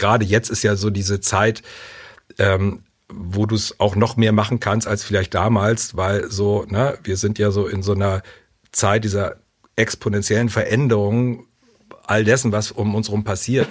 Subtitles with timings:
[0.00, 1.62] gerade jetzt ist ja so diese Zeit,
[2.38, 6.98] ähm, wo du es auch noch mehr machen kannst als vielleicht damals, weil so, ne,
[7.04, 8.22] wir sind ja so in so einer
[8.72, 9.36] Zeit dieser
[9.76, 11.46] exponentiellen Veränderungen
[12.06, 13.68] all dessen, was um uns herum passiert.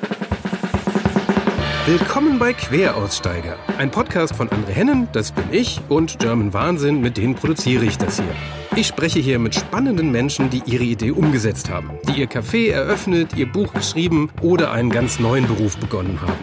[1.86, 7.18] Willkommen bei Queraussteiger, ein Podcast von André Hennen, das bin ich, und German Wahnsinn, mit
[7.18, 8.59] denen produziere ich das hier.
[8.80, 13.36] Ich spreche hier mit spannenden Menschen, die ihre Idee umgesetzt haben, die ihr Café eröffnet,
[13.36, 16.39] ihr Buch geschrieben oder einen ganz neuen Beruf begonnen haben.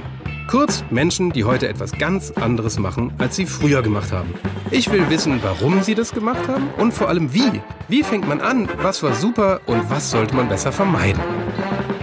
[0.46, 4.34] Kurz Menschen, die heute etwas ganz anderes machen, als sie früher gemacht haben.
[4.70, 7.62] Ich will wissen, warum sie das gemacht haben und vor allem wie.
[7.88, 11.22] Wie fängt man an, was war super und was sollte man besser vermeiden.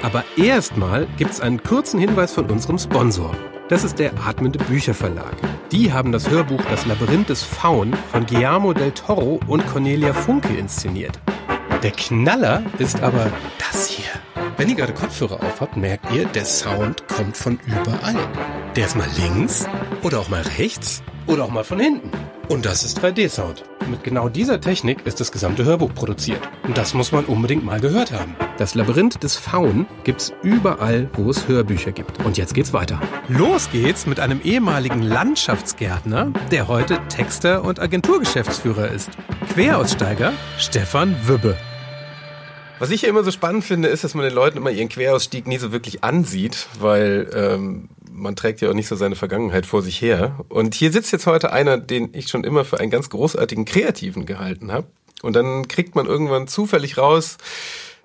[0.01, 3.35] Aber erstmal gibt's einen kurzen Hinweis von unserem Sponsor.
[3.69, 5.35] Das ist der Atmende Bücherverlag.
[5.71, 10.53] Die haben das Hörbuch Das Labyrinth des Faun von Guillermo del Toro und Cornelia Funke
[10.53, 11.17] inszeniert.
[11.81, 14.11] Der Knaller ist aber das hier.
[14.57, 18.15] Wenn ihr gerade Kopfhörer auf habt, merkt ihr, der Sound kommt von überall.
[18.75, 19.65] Der ist mal links
[20.03, 22.11] oder auch mal rechts oder auch mal von hinten.
[22.49, 23.63] Und das ist 3D-Sound.
[23.89, 26.39] Mit genau dieser Technik ist das gesamte Hörbuch produziert.
[26.63, 28.35] Und das muss man unbedingt mal gehört haben.
[28.57, 32.23] Das Labyrinth des Faun gibt's überall, wo es Hörbücher gibt.
[32.23, 33.01] Und jetzt geht's weiter.
[33.29, 39.09] Los geht's mit einem ehemaligen Landschaftsgärtner, der heute Texter und Agenturgeschäftsführer ist.
[39.53, 41.57] Queraussteiger Stefan Wübbe.
[42.83, 45.47] Was ich ja immer so spannend finde, ist, dass man den Leuten immer ihren Querausstieg
[45.47, 49.81] nie so wirklich ansieht, weil ähm, man trägt ja auch nicht so seine Vergangenheit vor
[49.81, 50.43] sich her.
[50.49, 54.25] Und hier sitzt jetzt heute einer, den ich schon immer für einen ganz großartigen Kreativen
[54.25, 54.87] gehalten habe.
[55.21, 57.37] Und dann kriegt man irgendwann zufällig raus,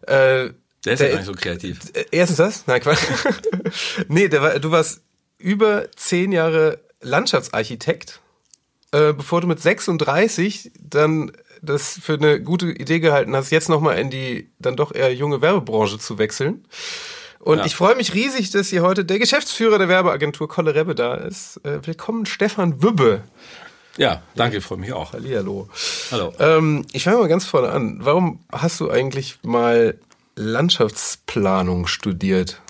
[0.03, 0.51] äh,
[0.85, 1.81] der ist der, ja gar nicht so kreativ.
[1.95, 2.67] Äh, erstens das?
[2.69, 3.03] Nein, Quatsch.
[4.07, 5.01] nee, der war, du warst
[5.39, 8.21] über zehn Jahre Landschaftsarchitekt,
[8.93, 13.99] äh, bevor du mit 36 dann das für eine gute Idee gehalten hast, jetzt nochmal
[13.99, 16.65] in die dann doch eher junge Werbebranche zu wechseln.
[17.41, 17.65] Und ja.
[17.67, 21.59] ich freue mich riesig, dass hier heute der Geschäftsführer der Werbeagentur Kolle Rebbe da ist.
[21.65, 23.23] Äh, willkommen, Stefan Wübbe.
[23.97, 25.13] Ja, danke, freue mich auch.
[25.13, 25.69] Hallihallo.
[26.11, 26.33] Hallo.
[26.39, 27.99] Ähm, ich fange mal ganz vorne an.
[28.01, 29.99] Warum hast du eigentlich mal
[30.37, 32.61] Landschaftsplanung studiert?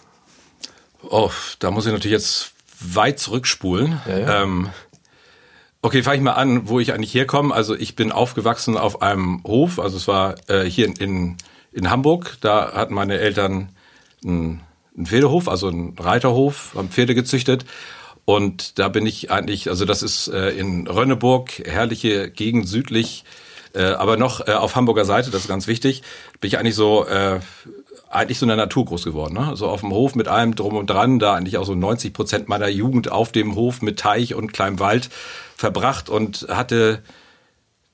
[1.03, 4.01] Oh, da muss ich natürlich jetzt weit zurückspulen.
[4.07, 4.43] Ja, ja.
[4.43, 4.71] Ähm,
[5.83, 7.55] okay, fange ich mal an, wo ich eigentlich herkomme.
[7.55, 9.79] Also ich bin aufgewachsen auf einem Hof.
[9.79, 11.37] Also es war äh, hier in, in,
[11.73, 12.37] in Hamburg.
[12.41, 13.71] Da hatten meine Eltern
[14.25, 14.61] einen,
[14.97, 17.65] einen Pferdehof, also einen Reiterhof, haben Pferde gezüchtet.
[18.25, 23.25] Und da bin ich eigentlich, also das ist äh, in Rönneburg, herrliche Gegend südlich,
[23.75, 26.03] äh, aber noch äh, auf Hamburger Seite, das ist ganz wichtig,
[26.39, 27.41] bin ich eigentlich so äh,
[28.11, 29.35] eigentlich so in der Natur groß geworden.
[29.35, 29.57] Ne?
[29.57, 32.49] So auf dem Hof mit allem drum und dran, da eigentlich auch so 90 Prozent
[32.49, 35.09] meiner Jugend auf dem Hof mit Teich und kleinem Wald
[35.59, 37.03] verbracht und hatte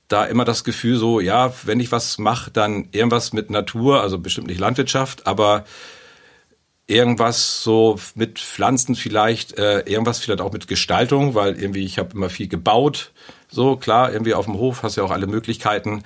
[0.08, 4.18] da immer das Gefühl so, ja, wenn ich was mache, dann irgendwas mit Natur, also
[4.18, 5.64] bestimmt nicht Landwirtschaft, aber
[6.86, 12.10] irgendwas so mit Pflanzen vielleicht, äh, irgendwas vielleicht auch mit Gestaltung, weil irgendwie ich habe
[12.14, 13.12] immer viel gebaut.
[13.48, 16.04] So klar, irgendwie auf dem Hof hast du ja auch alle Möglichkeiten.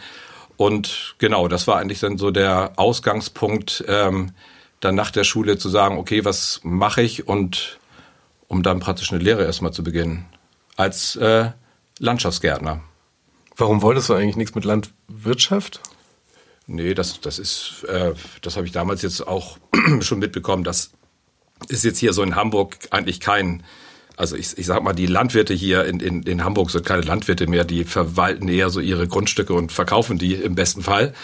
[0.57, 4.31] Und genau, das war eigentlich dann so der Ausgangspunkt, ähm,
[4.79, 7.79] dann nach der Schule zu sagen, okay, was mache ich und
[8.47, 10.27] um dann praktisch eine Lehre erstmal zu beginnen
[10.79, 11.51] als äh,
[11.99, 12.81] Landschaftsgärtner.
[13.57, 15.81] Warum wolltest du eigentlich nichts mit Landwirtschaft?
[16.67, 18.13] Nee, das, das ist, äh,
[18.43, 19.59] das habe ich damals jetzt auch
[20.01, 20.63] schon mitbekommen.
[20.63, 20.93] Das
[21.69, 23.65] ist jetzt hier so in Hamburg eigentlich kein,
[24.17, 27.49] also ich, ich sag mal, die Landwirte hier in, in, in Hamburg sind keine Landwirte
[27.49, 31.15] mehr, die verwalten eher so ihre Grundstücke und verkaufen die im besten Fall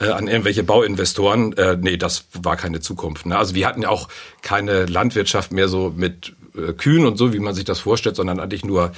[0.00, 1.52] äh, an irgendwelche Bauinvestoren.
[1.52, 3.26] Äh, nee, das war keine Zukunft.
[3.26, 3.38] Ne?
[3.38, 4.08] Also wir hatten ja auch
[4.42, 8.40] keine Landwirtschaft mehr so mit äh, Kühen und so, wie man sich das vorstellt, sondern
[8.40, 8.92] eigentlich nur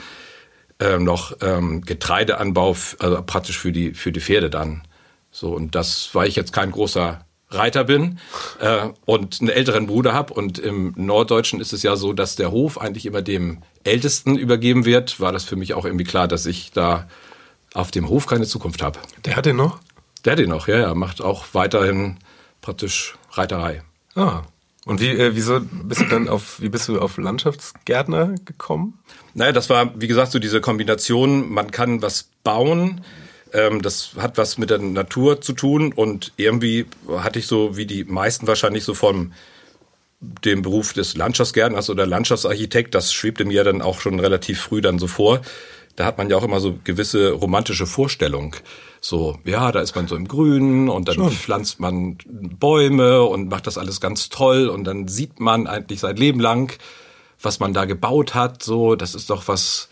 [0.78, 4.82] äh, noch ähm, Getreideanbau, also praktisch für die, für die Pferde dann.
[5.30, 8.18] So, und das, weil ich jetzt kein großer Reiter bin
[8.60, 10.34] äh, und einen älteren Bruder habe.
[10.34, 14.84] Und im Norddeutschen ist es ja so, dass der Hof eigentlich immer dem Ältesten übergeben
[14.84, 15.20] wird.
[15.20, 17.08] War das für mich auch irgendwie klar, dass ich da
[17.74, 18.98] auf dem Hof keine Zukunft habe.
[19.24, 19.80] Der hat den noch?
[20.24, 20.94] Der hat den noch, ja, ja.
[20.94, 22.18] Macht auch weiterhin
[22.60, 23.82] praktisch Reiterei.
[24.14, 24.42] Ah.
[24.88, 28.98] Und wie, äh, wieso bist du dann auf, wie bist du auf Landschaftsgärtner gekommen?
[29.34, 33.02] Naja, das war, wie gesagt, so diese Kombination, man kann was bauen,
[33.52, 36.86] ähm, das hat was mit der Natur zu tun und irgendwie
[37.18, 39.34] hatte ich so, wie die meisten wahrscheinlich so vom
[40.20, 44.98] dem Beruf des Landschaftsgärtners oder Landschaftsarchitekt, das schwebte mir dann auch schon relativ früh dann
[44.98, 45.42] so vor.
[45.98, 48.52] Da hat man ja auch immer so gewisse romantische Vorstellungen.
[49.00, 51.32] So, ja, da ist man so im Grünen und dann schon.
[51.32, 56.16] pflanzt man Bäume und macht das alles ganz toll und dann sieht man eigentlich sein
[56.16, 56.78] Leben lang,
[57.42, 58.62] was man da gebaut hat.
[58.62, 59.88] So, das ist doch was,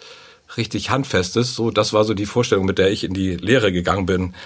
[0.56, 1.56] richtig handfestes.
[1.56, 4.36] So, das war so die Vorstellung, mit der ich in die Lehre gegangen bin,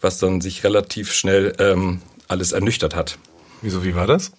[0.00, 3.18] was dann sich relativ schnell ähm, alles ernüchtert hat.
[3.60, 4.32] Wieso, wie war das?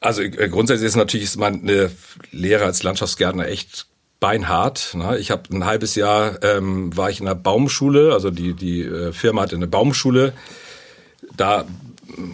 [0.00, 1.90] Also äh, grundsätzlich ist natürlich ist meine
[2.30, 3.86] Lehre als Landschaftsgärtner echt
[4.22, 4.94] beinhart.
[4.94, 5.18] Ne?
[5.18, 9.12] Ich habe ein halbes Jahr ähm, war ich in einer Baumschule, also die die äh,
[9.12, 10.32] Firma hatte eine Baumschule.
[11.36, 11.64] Da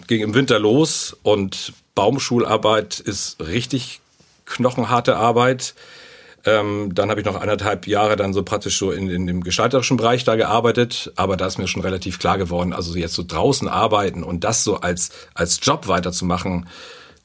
[0.05, 4.01] ging im Winter los und Baumschularbeit ist richtig
[4.45, 5.73] knochenharte Arbeit.
[6.45, 9.97] Ähm, dann habe ich noch anderthalb Jahre dann so praktisch so in, in dem gestalterischen
[9.97, 13.67] Bereich da gearbeitet, aber da ist mir schon relativ klar geworden, also jetzt so draußen
[13.67, 16.67] arbeiten und das so als als Job weiterzumachen,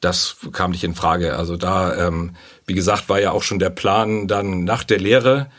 [0.05, 1.37] das kam nicht in Frage.
[1.37, 5.51] Also da, ähm, wie gesagt, war ja auch schon der Plan, dann nach der Lehre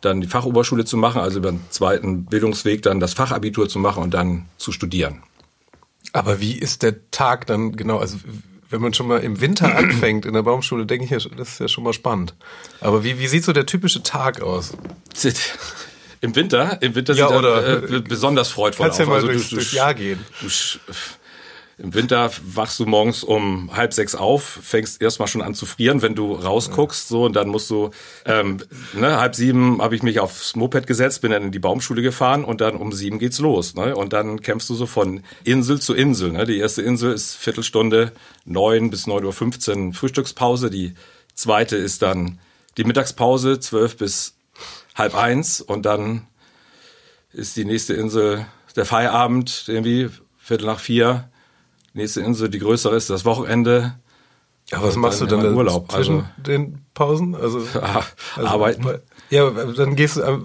[0.00, 4.02] dann die Fachoberschule zu machen, also über den zweiten Bildungsweg dann das Fachabitur zu machen
[4.02, 5.22] und dann zu studieren.
[6.12, 7.98] Aber wie ist der Tag dann genau?
[7.98, 8.18] Also
[8.70, 11.68] wenn man schon mal im Winter anfängt in der Baumschule, denke ich, das ist ja
[11.68, 12.34] schon mal spannend.
[12.80, 14.76] Aber wie, wie sieht so der typische Tag aus?
[16.20, 16.82] Im Winter?
[16.82, 18.96] Im Winter ja, sieht oder, er äh, besonders freudvoll aus.
[18.96, 20.18] Kannst ja mal also durchs, du, durchs Jahr gehen.
[20.40, 20.48] Du,
[21.78, 26.02] im Winter wachst du morgens um halb sechs auf, fängst erstmal schon an zu frieren,
[26.02, 27.90] wenn du rausguckst, so und dann musst du
[28.24, 28.58] ähm,
[28.94, 32.44] ne, halb sieben habe ich mich aufs Moped gesetzt, bin dann in die Baumschule gefahren
[32.44, 33.94] und dann um sieben geht's los, ne?
[33.94, 36.32] Und dann kämpfst du so von Insel zu Insel.
[36.32, 36.46] Ne?
[36.46, 38.12] Die erste Insel ist Viertelstunde
[38.44, 40.94] neun bis neun Uhr fünfzehn Frühstückspause, die
[41.34, 42.40] zweite ist dann
[42.76, 44.34] die Mittagspause zwölf bis
[44.96, 46.26] halb eins und dann
[47.32, 50.08] ist die nächste Insel der Feierabend irgendwie
[50.38, 51.28] Viertel nach vier
[51.92, 53.94] nächste Insel, die größere ist, das Wochenende.
[54.70, 55.90] Ja, was machst du dann, Urlaub?
[55.90, 57.34] zwischen also, den Pausen?
[57.34, 57.58] Also,
[58.36, 58.86] also, arbeiten.
[59.30, 60.38] Ja, dann gehst du, äh,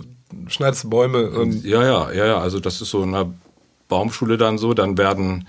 [0.47, 1.63] schneidest Bäume und.
[1.65, 2.37] Ja, ja, ja, ja.
[2.37, 3.33] Also das ist so in einer
[3.89, 4.73] Baumschule dann so.
[4.73, 5.47] Dann werden,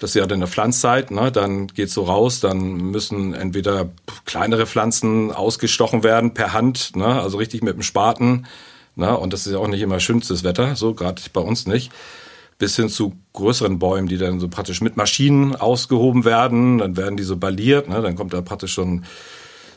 [0.00, 1.30] das ist ja dann eine Pflanzzeit, ne?
[1.30, 3.90] Dann geht's so raus, dann müssen entweder
[4.24, 7.20] kleinere Pflanzen ausgestochen werden per Hand, ne?
[7.20, 8.46] Also richtig mit dem Spaten.
[8.96, 9.16] Ne?
[9.16, 11.92] Und das ist ja auch nicht immer schönstes Wetter, so gerade bei uns nicht
[12.58, 16.78] bis hin zu größeren Bäumen, die dann so praktisch mit Maschinen ausgehoben werden.
[16.78, 18.02] Dann werden die so balliert, ne?
[18.02, 19.04] dann kommt da praktisch schon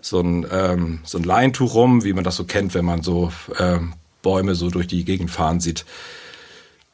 [0.01, 3.31] so ein, ähm, so ein Leintuch rum, wie man das so kennt, wenn man so
[3.59, 3.93] ähm,
[4.23, 5.85] Bäume so durch die Gegend fahren sieht.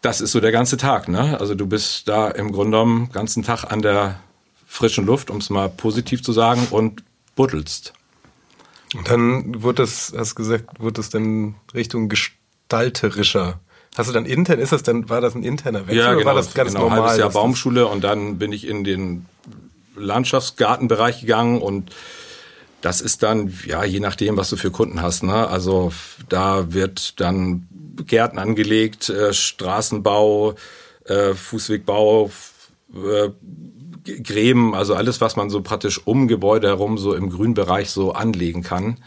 [0.02, 1.08] Das ist so der ganze Tag.
[1.08, 1.40] Ne?
[1.40, 4.20] Also du bist da im Grunde genommen ganzen Tag an der
[4.66, 7.04] frischen Luft, um es mal positiv zu sagen, und
[7.36, 7.94] buddelst.
[8.96, 13.60] Und dann wird das, hast gesagt, wird das dann Richtung gestalterischer
[13.98, 16.26] Hast du dann intern, ist das dann, war das ein interner Wechsel ja, genau, oder
[16.28, 17.02] war das ganz genau, normal?
[17.02, 19.26] Halbes Jahr Baumschule und dann bin ich in den
[19.96, 21.92] Landschaftsgartenbereich gegangen und
[22.82, 25.48] das ist dann, ja, je nachdem, was du für Kunden hast, ne?
[25.48, 25.92] Also
[26.30, 27.68] da wird dann
[28.06, 30.54] Gärten angelegt, äh, Straßenbau,
[31.06, 32.30] äh, Fußwegbau,
[32.94, 33.30] äh,
[34.24, 38.64] Gräben, also alles, was man so praktisch um Gebäude herum so im Grünbereich so anlegen
[38.64, 38.98] kann.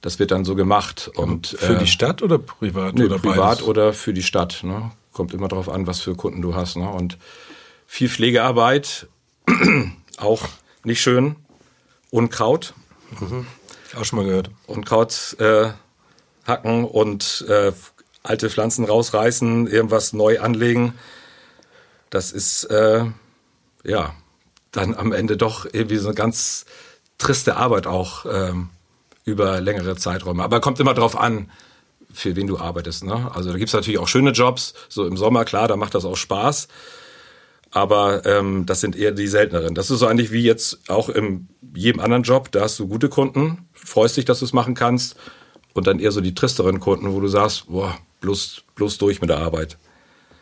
[0.00, 1.10] Das wird dann so gemacht.
[1.14, 2.94] Und, für äh, die Stadt oder privat?
[2.94, 3.62] Nee, oder privat beides?
[3.62, 4.60] oder für die Stadt.
[4.62, 4.92] Ne?
[5.12, 6.76] Kommt immer darauf an, was für Kunden du hast.
[6.76, 6.88] Ne?
[6.88, 7.18] Und
[7.86, 9.08] viel Pflegearbeit,
[10.18, 10.42] auch
[10.84, 11.36] nicht schön.
[12.10, 12.74] Unkraut.
[13.18, 13.46] Mhm.
[13.96, 14.50] Auch schon mal gehört.
[14.66, 15.70] Unkraut äh,
[16.46, 17.72] hacken und äh,
[18.22, 20.94] alte Pflanzen rausreißen, irgendwas neu anlegen.
[22.10, 23.04] Das ist äh,
[23.84, 24.14] ja
[24.72, 26.66] dann am Ende doch irgendwie so eine ganz
[27.16, 28.26] triste Arbeit auch.
[28.30, 28.70] Ähm,
[29.28, 30.42] über längere Zeiträume.
[30.42, 31.50] Aber kommt immer drauf an,
[32.12, 33.04] für wen du arbeitest.
[33.04, 33.30] Ne?
[33.34, 36.16] Also da gibt's natürlich auch schöne Jobs, so im Sommer, klar, da macht das auch
[36.16, 36.68] Spaß.
[37.70, 39.74] Aber ähm, das sind eher die selteneren.
[39.74, 42.50] Das ist so eigentlich wie jetzt auch in jedem anderen Job.
[42.50, 45.16] Da hast du gute Kunden, freust dich, dass du es machen kannst.
[45.74, 49.28] Und dann eher so die tristeren Kunden, wo du sagst, boah, bloß, bloß durch mit
[49.28, 49.76] der Arbeit.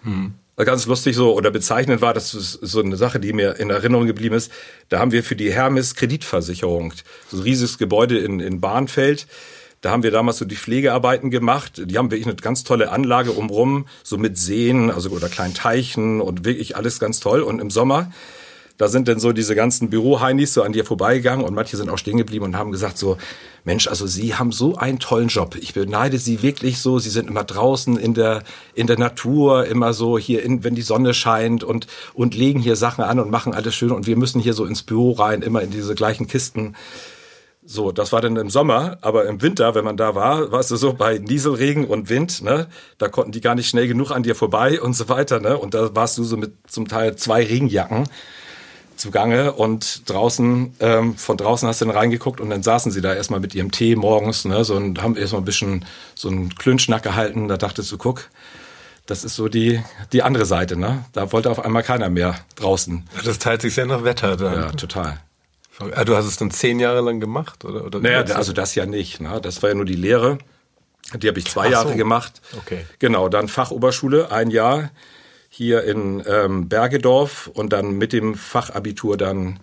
[0.02, 0.34] Hm
[0.64, 4.06] ganz lustig so oder bezeichnend war, das ist so eine Sache, die mir in Erinnerung
[4.06, 4.50] geblieben ist.
[4.88, 6.94] Da haben wir für die Hermes Kreditversicherung,
[7.30, 9.26] so ein riesiges Gebäude in, in Bahnfeld,
[9.82, 11.82] da haben wir damals so die Pflegearbeiten gemacht.
[11.84, 16.20] Die haben wirklich eine ganz tolle Anlage umrum, so mit Seen, also oder kleinen Teichen
[16.20, 17.42] und wirklich alles ganz toll.
[17.42, 18.10] Und im Sommer
[18.78, 21.98] da sind dann so diese ganzen Büroheinis so an dir vorbeigegangen und manche sind auch
[21.98, 23.16] stehen geblieben und haben gesagt so,
[23.66, 25.56] Mensch, also Sie haben so einen tollen Job.
[25.56, 27.00] Ich beneide Sie wirklich so.
[27.00, 28.44] Sie sind immer draußen in der,
[28.74, 32.76] in der Natur, immer so hier, in, wenn die Sonne scheint und, und legen hier
[32.76, 35.62] Sachen an und machen alles schön und wir müssen hier so ins Büro rein, immer
[35.62, 36.76] in diese gleichen Kisten.
[37.64, 40.76] So, das war dann im Sommer, aber im Winter, wenn man da war, warst du
[40.76, 42.68] so bei Nieselregen und Wind, ne?
[42.98, 45.58] Da konnten die gar nicht schnell genug an dir vorbei und so weiter, ne?
[45.58, 48.04] Und da warst du so mit zum Teil zwei Regenjacken
[48.96, 53.14] zugange und draußen, ähm, von draußen hast du dann reingeguckt und dann saßen sie da
[53.14, 55.84] erstmal mit ihrem Tee morgens, ne, so und haben erstmal ein bisschen
[56.14, 57.48] so einen Klünschnack gehalten.
[57.48, 58.28] Da dachtest du, guck,
[59.06, 61.04] das ist so die, die andere Seite, ne?
[61.12, 63.08] Da wollte auf einmal keiner mehr draußen.
[63.24, 64.54] Das teilt sich sehr nach Wetter dann.
[64.54, 65.20] Ja, total.
[65.94, 67.84] Ah, du hast es dann zehn Jahre lang gemacht, oder?
[67.84, 69.40] oder naja, also das ja nicht, ne?
[69.42, 70.38] Das war ja nur die Lehre.
[71.14, 71.96] Die habe ich zwei Ach Jahre so.
[71.96, 72.40] gemacht.
[72.58, 72.84] Okay.
[72.98, 74.90] Genau, dann Fachoberschule, ein Jahr
[75.56, 79.58] hier in ähm, Bergedorf und dann mit dem Fachabitur dann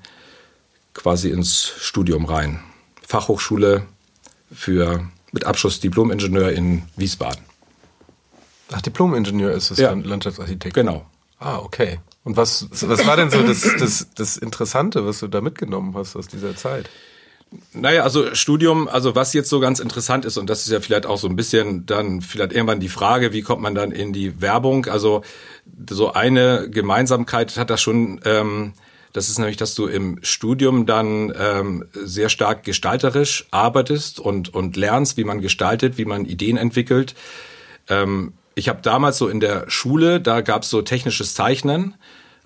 [0.95, 2.61] quasi ins Studium rein.
[3.07, 3.85] Fachhochschule
[4.51, 7.43] für mit Abschluss Diplom-Ingenieur in Wiesbaden.
[8.71, 9.91] Ach, Diplom-Ingenieur ist es Ja.
[9.93, 10.73] Landschaftsarchitekt.
[10.73, 11.05] Genau.
[11.37, 11.99] Ah, okay.
[12.23, 16.15] Und was, was war denn so das, das, das Interessante, was du da mitgenommen hast
[16.15, 16.89] aus dieser Zeit?
[17.73, 21.05] Naja, also Studium, also was jetzt so ganz interessant ist, und das ist ja vielleicht
[21.05, 24.41] auch so ein bisschen dann vielleicht irgendwann die Frage, wie kommt man dann in die
[24.41, 24.87] Werbung?
[24.87, 25.21] Also
[25.89, 28.73] so eine Gemeinsamkeit hat das schon, ähm,
[29.11, 34.75] das ist nämlich, dass du im Studium dann ähm, sehr stark gestalterisch arbeitest und, und
[34.75, 37.15] lernst, wie man gestaltet, wie man Ideen entwickelt.
[37.89, 41.95] Ähm, ich habe damals so in der Schule, da gab's so technisches Zeichnen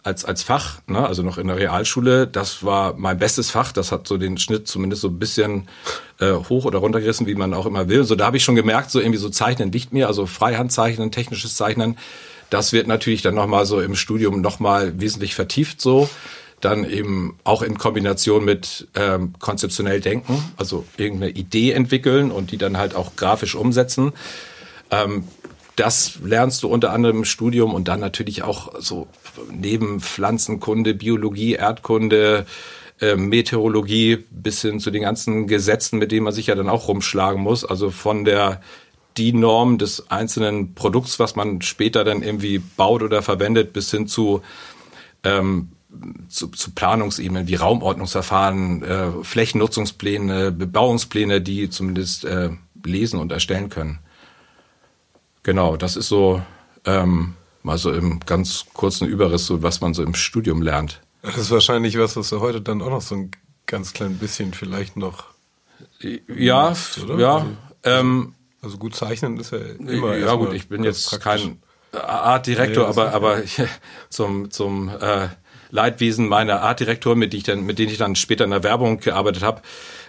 [0.08, 3.74] als, als Fach, ne, also noch in der Realschule, das war mein bestes Fach.
[3.74, 5.68] Das hat so den Schnitt zumindest so ein bisschen
[6.20, 8.06] äh, hoch oder runtergerissen, wie man auch immer will.
[8.06, 11.56] So, da habe ich schon gemerkt, so irgendwie so Zeichnen liegt mir, also Freihandzeichnen, technisches
[11.56, 11.98] Zeichnen.
[12.50, 16.10] Das wird natürlich dann nochmal so im Studium nochmal wesentlich vertieft so.
[16.60, 22.58] Dann eben auch in Kombination mit ähm, konzeptionell denken, also irgendeine Idee entwickeln und die
[22.58, 24.14] dann halt auch grafisch umsetzen.
[24.90, 25.26] Ähm,
[25.76, 29.08] das lernst du unter anderem im Studium und dann natürlich auch so
[29.52, 32.48] neben Pflanzenkunde, Biologie, Erdkunde,
[33.00, 36.88] äh, Meteorologie bis hin zu den ganzen Gesetzen, mit denen man sich ja dann auch
[36.88, 37.64] rumschlagen muss.
[37.64, 38.62] Also von der
[39.18, 44.08] die Norm des einzelnen Produkts, was man später dann irgendwie baut oder verwendet, bis hin
[44.08, 44.42] zu
[45.24, 45.70] ähm,
[46.30, 52.50] zu, zu Planungsebenen wie Raumordnungsverfahren, äh, Flächennutzungspläne, Bebauungspläne, die zumindest äh,
[52.86, 54.00] lesen und erstellen können.
[55.44, 56.42] Genau, das ist so
[56.86, 57.34] ähm,
[57.64, 61.02] mal so im ganz kurzen Überriss, so was man so im Studium lernt.
[61.22, 63.32] Das ist wahrscheinlich was, was du heute dann auch noch so ein
[63.66, 65.26] ganz klein bisschen vielleicht noch.
[66.28, 67.18] Ja, Machst, oder?
[67.18, 67.36] ja.
[67.38, 67.48] Also-
[67.84, 68.34] Ähm,
[68.68, 70.18] Also gut zeichnen ist ja immer.
[70.18, 71.44] ja gut, ich bin jetzt praktisch.
[71.44, 71.62] kein
[71.94, 73.62] Artdirektor, Nee, aber aber ich,
[74.10, 75.30] zum zum äh,
[75.70, 79.00] Leidwesen meiner Artdirektor, mit die ich dann mit denen ich dann später in der Werbung
[79.00, 79.62] gearbeitet habe,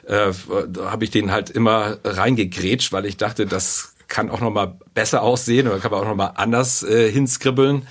[0.09, 0.33] äh,
[0.81, 5.23] habe ich den halt immer reingegrätscht, weil ich dachte, das kann auch noch mal besser
[5.23, 7.87] aussehen oder kann man auch noch mal anders äh, hinskribbeln.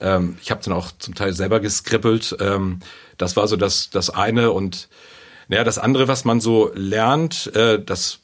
[0.00, 2.36] Ähm, ich habe dann auch zum Teil selber geskribbelt.
[2.40, 2.80] Ähm,
[3.18, 4.88] das war so das das eine und
[5.46, 8.18] naja, das andere, was man so lernt, äh, das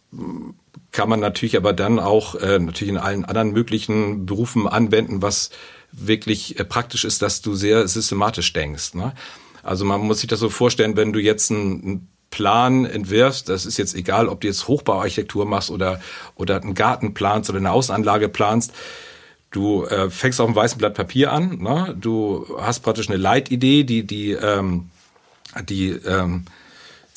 [0.93, 5.51] kann man natürlich aber dann auch äh, natürlich in allen anderen möglichen Berufen anwenden, was
[5.93, 8.95] wirklich äh, praktisch ist, dass du sehr systematisch denkst.
[8.95, 9.13] Ne?
[9.63, 13.79] Also man muss sich das so vorstellen, wenn du jetzt einen, Plan entwirfst, das ist
[13.79, 15.99] jetzt egal, ob du jetzt Hochbauarchitektur machst oder
[16.35, 18.75] oder einen Garten planst oder eine Außenanlage planst,
[19.51, 21.59] Du äh, fängst auf einem weißen Blatt Papier an.
[21.59, 21.97] Ne?
[21.99, 24.91] Du hast praktisch eine Leitidee, die die ähm,
[25.69, 26.45] die ähm,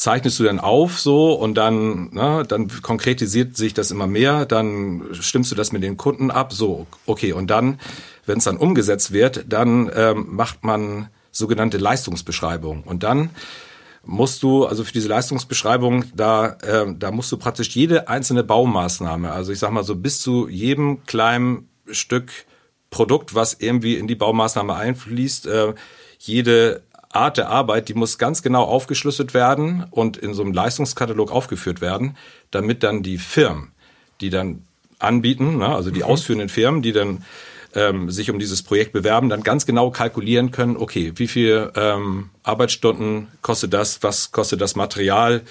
[0.01, 4.47] zeichnest du dann auf so und dann ne, dann konkretisiert sich das immer mehr.
[4.47, 6.53] Dann stimmst du das mit den Kunden ab.
[6.53, 7.79] So okay und dann,
[8.25, 13.29] wenn es dann umgesetzt wird, dann ähm, macht man sogenannte Leistungsbeschreibung und dann
[14.03, 19.31] musst du, also für diese Leistungsbeschreibung, da, ähm, da musst du praktisch jede einzelne Baumaßnahme,
[19.31, 22.31] also ich sag mal so bis zu jedem kleinen Stück
[22.89, 25.73] Produkt, was irgendwie in die Baumaßnahme einfließt, äh,
[26.17, 26.81] jede
[27.13, 31.81] Art der Arbeit, die muss ganz genau aufgeschlüsselt werden und in so einem Leistungskatalog aufgeführt
[31.81, 32.17] werden,
[32.51, 33.71] damit dann die Firmen,
[34.21, 34.63] die dann
[34.99, 37.23] anbieten, ne, also die ausführenden Firmen, die dann
[37.73, 42.29] ähm, sich um dieses Projekt bewerben, dann ganz genau kalkulieren können, okay, wie viel ähm,
[42.43, 45.41] Arbeitsstunden kostet das, was kostet das Material,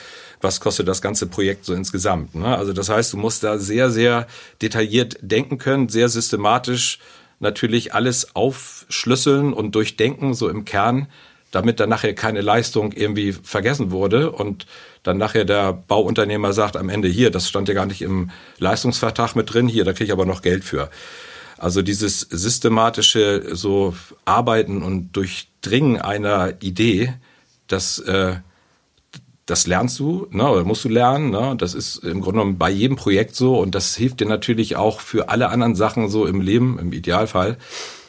[0.40, 2.34] was kostet das ganze Projekt so insgesamt.
[2.34, 2.56] Ne?
[2.56, 4.26] Also das heißt, du musst da sehr, sehr
[4.62, 6.98] detailliert denken können, sehr systematisch
[7.38, 11.08] natürlich alles aufschlüsseln und durchdenken, so im Kern,
[11.50, 14.66] damit dann nachher keine Leistung irgendwie vergessen wurde und
[15.02, 19.34] dann nachher der Bauunternehmer sagt am Ende hier, das stand ja gar nicht im Leistungsvertrag
[19.34, 20.90] mit drin, hier, da kriege ich aber noch Geld für.
[21.58, 27.14] Also dieses systematische so Arbeiten und Durchdringen einer Idee,
[27.66, 28.36] das äh,
[29.50, 31.56] das lernst du, ne, oder musst du lernen, ne?
[31.58, 35.00] Das ist im Grunde genommen bei jedem Projekt so und das hilft dir natürlich auch
[35.00, 37.58] für alle anderen Sachen so im Leben, im Idealfall,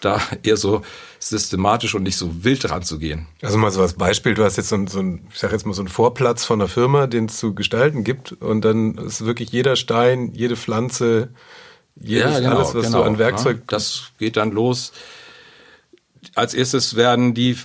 [0.02, 0.84] da eher so
[1.22, 3.28] systematisch und nicht so wild ranzugehen.
[3.44, 5.68] Also mal so als Beispiel, du hast jetzt so ein, so ein ich sag jetzt
[5.68, 9.24] mal so einen Vorplatz von einer Firma, den es zu gestalten gibt und dann ist
[9.24, 11.30] wirklich jeder Stein, jede Pflanze,
[11.96, 13.58] jedes alles, was so an Werkzeug.
[13.58, 13.64] Ne?
[13.68, 14.94] Das geht dann los.
[16.34, 17.56] Als erstes werden die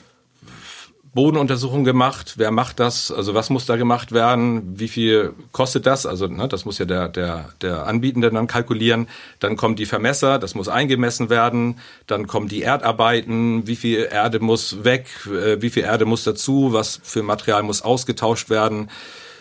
[1.16, 2.34] Bodenuntersuchungen gemacht.
[2.36, 3.10] Wer macht das?
[3.10, 4.78] Also was muss da gemacht werden?
[4.78, 6.06] Wie viel kostet das?
[6.06, 9.08] Also ne, das muss ja der, der, der Anbietende dann kalkulieren.
[9.40, 11.80] Dann kommen die Vermesser, das muss eingemessen werden.
[12.06, 13.66] Dann kommen die Erdarbeiten.
[13.66, 15.06] Wie viel Erde muss weg?
[15.26, 16.72] Äh, Wie viel Erde muss dazu?
[16.72, 18.90] Was für Material muss ausgetauscht werden?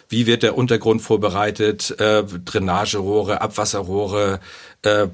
[0.07, 1.99] Wie wird der Untergrund vorbereitet?
[1.99, 4.39] Äh, Drainagerohre, Abwasserrohre,
[4.83, 5.07] äh,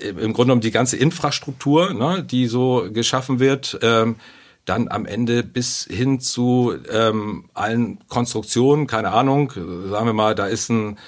[0.00, 4.16] im Grunde genommen die ganze Infrastruktur, ne, die so geschaffen wird, ähm,
[4.66, 10.46] dann am Ende bis hin zu ähm, allen Konstruktionen, keine Ahnung, sagen wir mal, da
[10.46, 10.98] ist ein,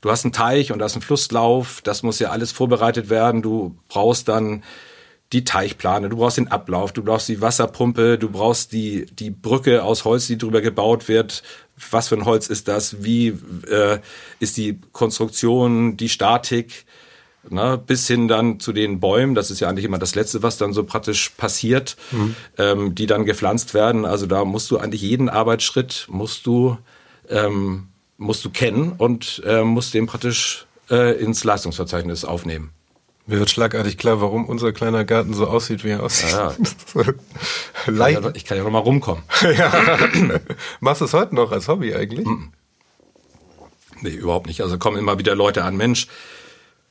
[0.00, 3.42] du hast einen Teich und da ist ein Flusslauf, das muss ja alles vorbereitet werden,
[3.42, 4.62] du brauchst dann
[5.32, 9.84] die Teichplane, du brauchst den Ablauf, du brauchst die Wasserpumpe, du brauchst die, die Brücke
[9.84, 11.42] aus Holz, die drüber gebaut wird.
[11.90, 13.04] Was für ein Holz ist das?
[13.04, 13.98] Wie äh,
[14.40, 16.86] ist die Konstruktion, die Statik?
[17.50, 20.58] Ne, bis hin dann zu den Bäumen, das ist ja eigentlich immer das Letzte, was
[20.58, 22.36] dann so praktisch passiert, mhm.
[22.58, 24.04] ähm, die dann gepflanzt werden.
[24.04, 26.76] Also da musst du eigentlich jeden Arbeitsschritt musst du
[27.30, 32.72] ähm, musst du kennen und äh, musst den praktisch äh, ins Leistungsverzeichnis aufnehmen.
[33.26, 36.30] Mir wird schlagartig klar, warum unser kleiner Garten so aussieht, wie er aussieht.
[36.30, 36.54] Ja,
[37.98, 38.30] ja.
[38.34, 39.22] ich kann ja noch mal rumkommen.
[39.42, 39.70] ja.
[40.80, 42.26] Machst du es heute noch als Hobby eigentlich?
[44.00, 44.62] Nee, überhaupt nicht.
[44.62, 46.08] Also kommen immer wieder Leute an, Mensch,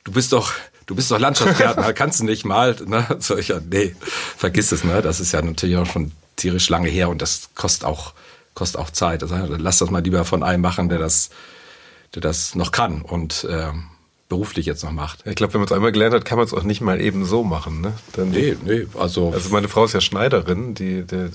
[0.08, 0.54] du bist doch,
[0.86, 3.06] du bist doch Landschaftsgärtner, kannst du nicht mal, ne?
[3.20, 3.96] So, ich, ja, nee,
[4.38, 5.02] vergiss es, ne?
[5.02, 8.14] Das ist ja natürlich auch schon tierisch lange her und das kostet auch,
[8.54, 9.22] kostet auch Zeit.
[9.22, 11.30] Also, lass das mal lieber von einem machen, der das,
[12.16, 13.02] der das noch kann.
[13.02, 13.88] Und ähm,
[14.30, 15.26] beruflich jetzt noch macht.
[15.26, 17.26] Ich glaube, wenn man es einmal gelernt hat, kann man es auch nicht mal eben
[17.26, 17.82] so machen.
[17.82, 17.94] Ne?
[18.14, 19.32] Dann, nee, nee, also.
[19.32, 21.30] Also meine Frau ist ja Schneiderin, die, die,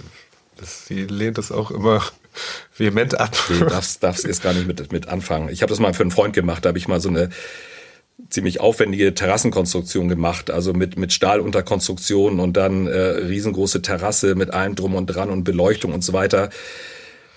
[0.57, 2.03] das, die lehnt das auch immer
[2.77, 3.37] vehement ab.
[3.51, 5.51] Nee, darfst, darfst erst gar nicht mit, mit anfangen.
[5.51, 7.31] Ich habe das mal für einen Freund gemacht, da habe ich mal so eine
[8.33, 14.75] ziemlich aufwendige Terrassenkonstruktion gemacht, also mit, mit Stahlunterkonstruktion und dann äh, riesengroße Terrasse mit allem
[14.75, 16.51] drum und dran und Beleuchtung und so weiter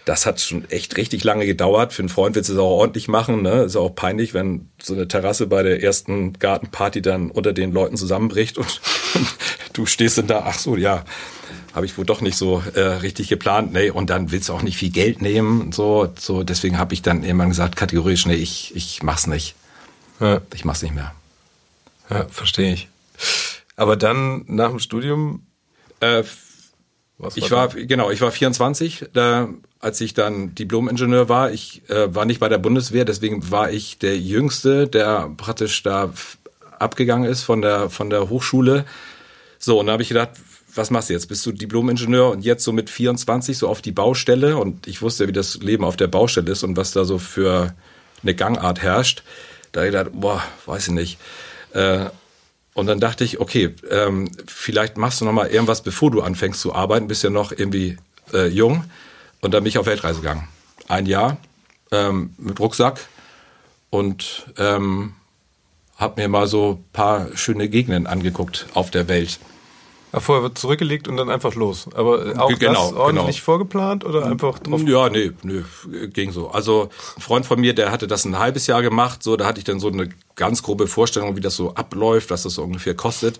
[0.05, 1.91] das hat schon echt richtig lange gedauert.
[1.91, 3.41] Für einen Freund willst du es auch ordentlich machen.
[3.41, 3.63] Ne?
[3.63, 7.97] Ist auch peinlich, wenn so eine Terrasse bei der ersten Gartenparty dann unter den Leuten
[7.97, 8.81] zusammenbricht und,
[9.15, 9.35] und
[9.73, 11.03] du stehst dann da, ach so, ja,
[11.73, 13.73] habe ich wohl doch nicht so äh, richtig geplant.
[13.73, 15.71] Nee, und dann willst du auch nicht viel Geld nehmen.
[15.71, 19.55] So, so deswegen habe ich dann irgendwann gesagt, kategorisch, nee, ich, ich mach's nicht.
[20.19, 20.41] Ja.
[20.53, 21.13] Ich mach's nicht mehr.
[22.09, 22.87] Ja, verstehe ich.
[23.75, 25.45] Aber dann nach dem Studium
[25.99, 26.23] äh,
[27.17, 29.47] was ich war, genau, ich war 24, da,
[29.79, 31.51] als ich dann Diplom-Ingenieur war.
[31.51, 36.11] Ich äh, war nicht bei der Bundeswehr, deswegen war ich der Jüngste, der praktisch da
[36.77, 38.85] abgegangen ist von der, von der Hochschule.
[39.59, 40.31] So, und da habe ich gedacht,
[40.73, 41.27] was machst du jetzt?
[41.27, 44.57] Bist du Diplom-Ingenieur und jetzt so mit 24 so auf die Baustelle?
[44.57, 47.73] Und ich wusste, wie das Leben auf der Baustelle ist und was da so für
[48.23, 49.23] eine Gangart herrscht.
[49.75, 51.17] Da gedacht, boah, weiß ich nicht.
[51.73, 52.05] Äh,
[52.73, 56.59] und dann dachte ich, okay, ähm, vielleicht machst du noch mal irgendwas, bevor du anfängst
[56.59, 57.07] zu arbeiten.
[57.07, 57.97] Bist ja noch irgendwie
[58.33, 58.85] äh, jung.
[59.41, 60.47] Und dann bin ich auf Weltreise gegangen.
[60.87, 61.37] Ein Jahr
[61.91, 62.99] ähm, mit Rucksack
[63.89, 65.13] und ähm,
[65.97, 69.39] habe mir mal so paar schöne Gegenden angeguckt auf der Welt.
[70.19, 71.87] Vorher wird zurückgelegt und dann einfach los.
[71.95, 73.45] Aber auch genau, das ordentlich genau.
[73.45, 74.81] vorgeplant oder einfach drauf?
[74.85, 75.63] Ja, nee, nee,
[76.07, 76.49] ging so.
[76.49, 79.59] Also ein Freund von mir, der hatte das ein halbes Jahr gemacht, so, da hatte
[79.59, 82.95] ich dann so eine ganz grobe Vorstellung, wie das so abläuft, was das so ungefähr
[82.95, 83.39] kostet.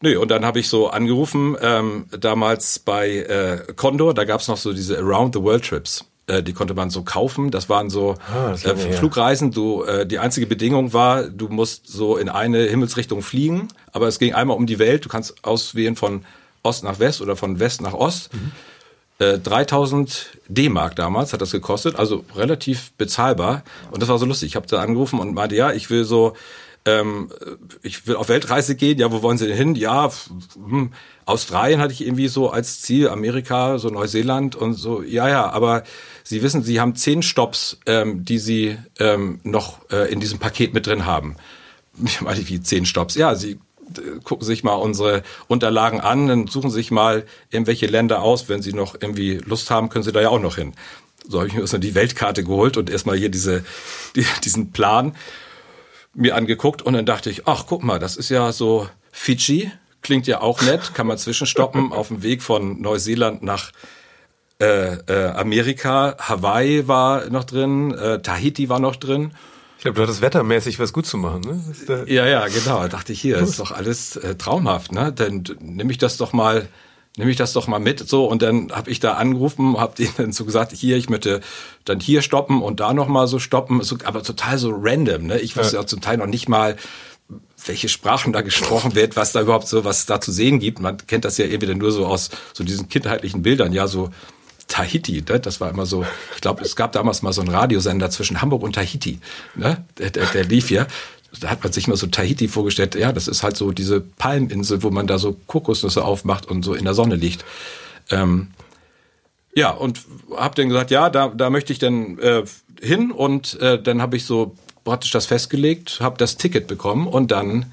[0.00, 4.58] Nee, und dann habe ich so angerufen, ähm, damals bei äh, Condor, da gab's noch
[4.58, 6.04] so diese Around the World Trips.
[6.28, 7.50] Äh, die konnte man so kaufen.
[7.50, 9.52] Das waren so ah, das äh, Flugreisen.
[9.52, 14.18] Du, äh, die einzige Bedingung war, du musst so in eine Himmelsrichtung fliegen, aber es
[14.18, 15.04] ging einmal um die Welt.
[15.04, 16.24] Du kannst auswählen von
[16.64, 18.34] Ost nach West oder von West nach Ost.
[18.34, 18.52] Mhm.
[19.18, 23.62] 3000 äh, D-Mark damals hat das gekostet, also relativ bezahlbar.
[23.90, 24.48] Und das war so lustig.
[24.48, 26.34] Ich habe da angerufen und meinte, ja, ich will so,
[26.84, 27.30] ähm,
[27.82, 28.98] ich will auf Weltreise gehen.
[28.98, 29.74] Ja, wo wollen Sie denn hin?
[29.74, 30.10] Ja,
[30.54, 30.92] hm,
[31.24, 35.02] Australien hatte ich irgendwie so als Ziel, Amerika, so Neuseeland und so.
[35.02, 35.84] Ja, ja, aber
[36.28, 40.74] Sie wissen, Sie haben zehn Stops, ähm, die Sie ähm, noch äh, in diesem Paket
[40.74, 41.36] mit drin haben.
[42.04, 43.14] Ich meine, wie zehn Stops?
[43.14, 43.58] Ja, Sie
[44.24, 48.48] gucken sich mal unsere Unterlagen an, dann suchen sich mal irgendwelche Länder aus.
[48.48, 50.74] Wenn Sie noch irgendwie Lust haben, können Sie da ja auch noch hin.
[51.28, 53.64] So habe ich mir erstmal die Weltkarte geholt und erstmal hier diese,
[54.16, 55.14] die, diesen Plan
[56.12, 59.70] mir angeguckt und dann dachte ich, ach, guck mal, das ist ja so Fidschi,
[60.02, 63.70] klingt ja auch nett, kann man zwischenstoppen auf dem Weg von Neuseeland nach
[64.60, 66.16] äh, äh, Amerika.
[66.18, 69.32] Hawaii war noch drin, äh, Tahiti war noch drin
[69.78, 72.04] ich glaube, du hattest wettermäßig was gut zu machen, ne?
[72.06, 72.80] Ja, ja, genau.
[72.80, 75.12] Da dachte ich hier, ist doch alles äh, traumhaft, ne?
[75.12, 76.66] Dann nehme ich das doch mal,
[77.16, 80.32] nehme ich das doch mal mit, so und dann habe ich da angerufen, habe denen
[80.32, 81.42] so gesagt, hier, ich möchte
[81.84, 85.38] dann hier stoppen und da noch mal so stoppen, so, aber total so random, ne?
[85.40, 85.86] Ich wusste ja.
[85.86, 86.76] zum Teil noch nicht mal,
[87.66, 90.80] welche Sprachen da gesprochen wird, was da überhaupt so, was da zu sehen gibt.
[90.80, 94.08] Man kennt das ja irgendwie nur so aus so diesen kindheitlichen Bildern, ja, so
[94.68, 95.40] Tahiti, ne?
[95.40, 98.62] das war immer so, ich glaube, es gab damals mal so einen Radiosender zwischen Hamburg
[98.62, 99.20] und Tahiti,
[99.54, 99.84] ne?
[99.98, 100.86] der, der, der lief ja.
[101.40, 104.82] Da hat man sich mal so Tahiti vorgestellt, ja, das ist halt so diese Palminsel,
[104.82, 107.44] wo man da so Kokosnüsse aufmacht und so in der Sonne liegt.
[108.10, 108.48] Ähm,
[109.54, 110.00] ja, und
[110.34, 112.44] hab dann gesagt, ja, da, da möchte ich dann äh,
[112.80, 117.30] hin und äh, dann habe ich so praktisch das festgelegt, habe das Ticket bekommen und
[117.30, 117.72] dann,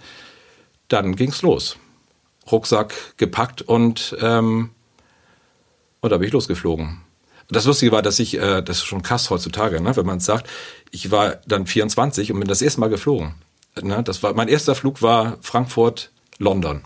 [0.90, 1.78] dann ging's los.
[2.52, 4.72] Rucksack gepackt und ähm,
[6.04, 7.00] Und da bin ich losgeflogen.
[7.50, 10.26] Das Lustige war, dass ich, äh, das ist schon krass heutzutage, ne, wenn man es
[10.26, 10.50] sagt,
[10.92, 13.36] ich war dann 24 und bin das erste Mal geflogen.
[13.82, 16.82] Ne, das war, mein erster Flug war Frankfurt, London.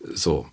[0.00, 0.46] So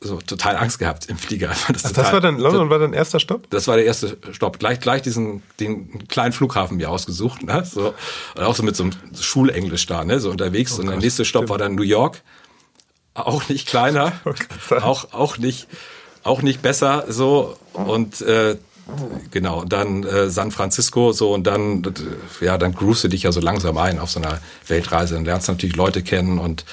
[0.00, 1.54] so total Angst gehabt im Flieger.
[1.68, 3.50] Das, Ach, das war dann London war dein erster Stopp?
[3.50, 4.58] Das war der erste Stopp.
[4.58, 7.64] Gleich gleich diesen den kleinen Flughafen mir ausgesucht, ne?
[7.66, 7.92] So
[8.34, 10.20] und auch so mit so einem Schulenglisch da, ne?
[10.20, 12.22] So unterwegs oh und der nächste Stopp war dann New York.
[13.12, 14.12] Auch nicht kleiner,
[14.80, 15.66] auch auch nicht
[16.26, 18.56] auch nicht besser so und äh,
[19.30, 21.82] genau dann äh, San Francisco so und dann
[22.40, 25.48] ja dann cruise du dich ja so langsam ein auf so einer Weltreise und lernst
[25.48, 26.64] natürlich Leute kennen und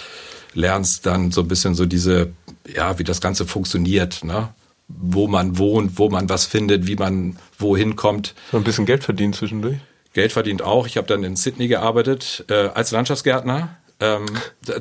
[0.53, 2.31] lernst dann so ein bisschen so diese,
[2.67, 4.49] ja, wie das Ganze funktioniert, ne?
[4.87, 8.35] Wo man wohnt, wo man was findet, wie man wohin kommt.
[8.51, 9.77] So ein bisschen Geld verdient zwischendurch?
[10.13, 10.85] Geld verdient auch.
[10.85, 13.77] Ich habe dann in Sydney gearbeitet äh, als Landschaftsgärtner.
[13.99, 14.25] Ähm,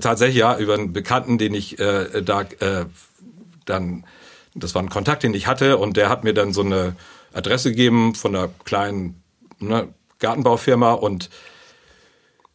[0.01, 2.87] tatsächlich ja, über einen Bekannten, den ich äh, da äh,
[3.65, 4.05] dann,
[4.55, 6.97] das war ein Kontakt, den ich hatte und der hat mir dann so eine
[7.33, 9.23] Adresse gegeben von einer kleinen
[9.59, 9.89] ne,
[10.19, 11.31] Gartenbaufirma und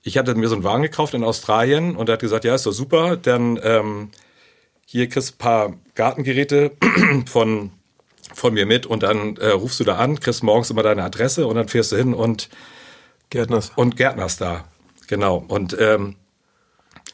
[0.04, 2.66] ich hatte mir so einen Wagen gekauft in Australien und er hat gesagt, ja, ist
[2.66, 4.10] doch super, dann ähm,
[4.86, 6.72] hier kriegst du ein paar Gartengeräte
[7.26, 7.72] von,
[8.34, 11.46] von mir mit und dann äh, rufst du da an, kriegst morgens immer deine Adresse
[11.46, 12.50] und dann fährst du hin und
[13.30, 13.74] Gärtners.
[13.76, 14.64] Und Gärtners da,
[15.08, 15.44] genau.
[15.46, 16.16] Und ähm,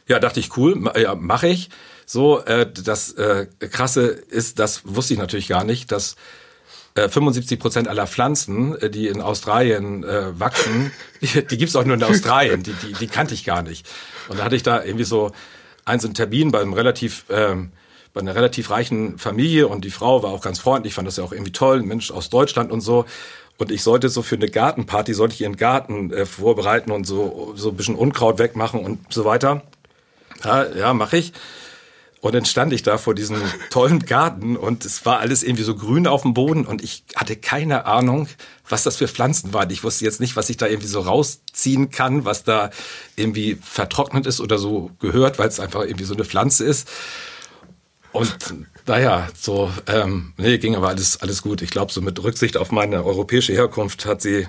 [0.08, 1.70] ja, dachte ich, cool, ja, mache ich.
[2.14, 6.16] So, äh, das äh, Krasse ist, das wusste ich natürlich gar nicht, dass
[6.96, 11.86] 75 äh, Prozent aller Pflanzen, äh, die in Australien äh, wachsen, die, die gibt's auch
[11.86, 12.62] nur in Australien.
[12.62, 13.90] Die, die, die kannte ich gar nicht.
[14.30, 15.32] Und da hatte ich da irgendwie so
[15.86, 17.72] eins in Termin bei einem relativ ähm,
[18.14, 21.24] bei einer relativ reichen Familie und die Frau war auch ganz freundlich, fand das ja
[21.24, 23.06] auch irgendwie toll, ein Mensch aus Deutschland und so.
[23.58, 27.54] Und ich sollte so für eine Gartenparty, sollte ich ihren Garten äh, vorbereiten und so,
[27.56, 29.64] so ein bisschen Unkraut wegmachen und so weiter.
[30.44, 31.34] Ja, ja mache ich.
[32.24, 35.76] Und dann stand ich da vor diesem tollen Garten und es war alles irgendwie so
[35.76, 38.30] grün auf dem Boden und ich hatte keine Ahnung,
[38.70, 39.70] was das für Pflanzen waren.
[39.72, 42.70] Ich wusste jetzt nicht, was ich da irgendwie so rausziehen kann, was da
[43.18, 46.90] irgendwie vertrocknet ist oder so gehört, weil es einfach irgendwie so eine Pflanze ist.
[48.14, 48.38] Und
[48.88, 51.62] naja, so, ähm, nee, ging aber alles, alles gut.
[51.62, 54.48] Ich glaube, so mit Rücksicht auf meine europäische Herkunft hat sie,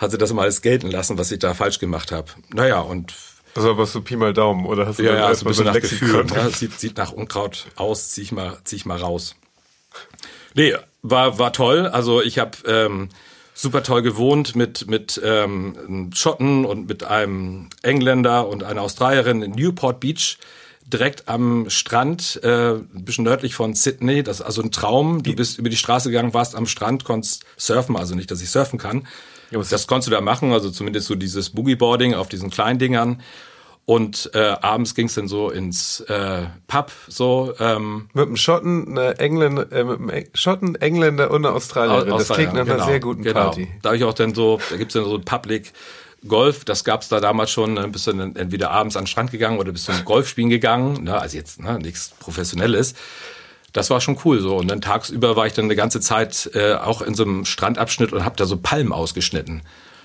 [0.00, 2.32] hat sie das immer alles gelten lassen, was ich da falsch gemacht habe.
[2.52, 3.14] Naja, und
[3.54, 5.74] also aber so Pi mal Daumen, oder hast du ja, ja, also ein bisschen nach
[5.74, 6.24] Gefühl.
[6.24, 6.50] Ne?
[6.50, 9.34] Sieht, sieht nach Unkraut aus, zieh ich mal, zieh ich mal raus.
[10.54, 11.86] Nee, war, war toll.
[11.86, 13.08] Also ich habe ähm,
[13.54, 19.42] super toll gewohnt mit, mit ähm, einem Schotten und mit einem Engländer und einer Australierin
[19.42, 20.38] in Newport Beach
[20.84, 24.22] direkt am Strand, äh, ein bisschen nördlich von Sydney.
[24.22, 25.22] Das ist also ein Traum.
[25.22, 28.50] Du bist über die Straße gegangen, warst am Strand, konntest surfen, also nicht, dass ich
[28.50, 29.06] surfen kann.
[29.52, 33.22] Das konntest du da machen, also zumindest so dieses Boogieboarding auf diesen kleinen Dingern.
[33.84, 37.52] Und äh, abends ging es dann so ins äh, Pub, so.
[37.58, 42.12] Ähm, mit einem Schotten, eine Engländer, äh, mit einem Schotten, Engländer und einer Australierin.
[42.12, 43.40] Australien, das klingt nach genau, einer sehr guten genau.
[43.40, 43.68] Party.
[43.82, 45.72] Da habe ich auch dann so, da gibt's dann so ein Public
[46.26, 49.32] Golf, das gab's da damals schon, dann bist du dann entweder abends an den Strand
[49.32, 51.18] gegangen oder bist du im Golf spielen gegangen, ne?
[51.18, 52.94] also jetzt ne, nichts Professionelles
[53.72, 54.56] das war schon cool so.
[54.56, 58.12] Und dann tagsüber war ich dann eine ganze Zeit äh, auch in so einem Strandabschnitt
[58.12, 59.62] und habe da so Palmen ausgeschnitten.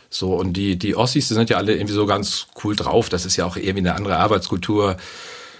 [0.10, 3.10] So, und die, die Ossis, die sind ja alle irgendwie so ganz cool drauf.
[3.10, 4.98] Das ist ja auch irgendwie eine andere Arbeitskultur.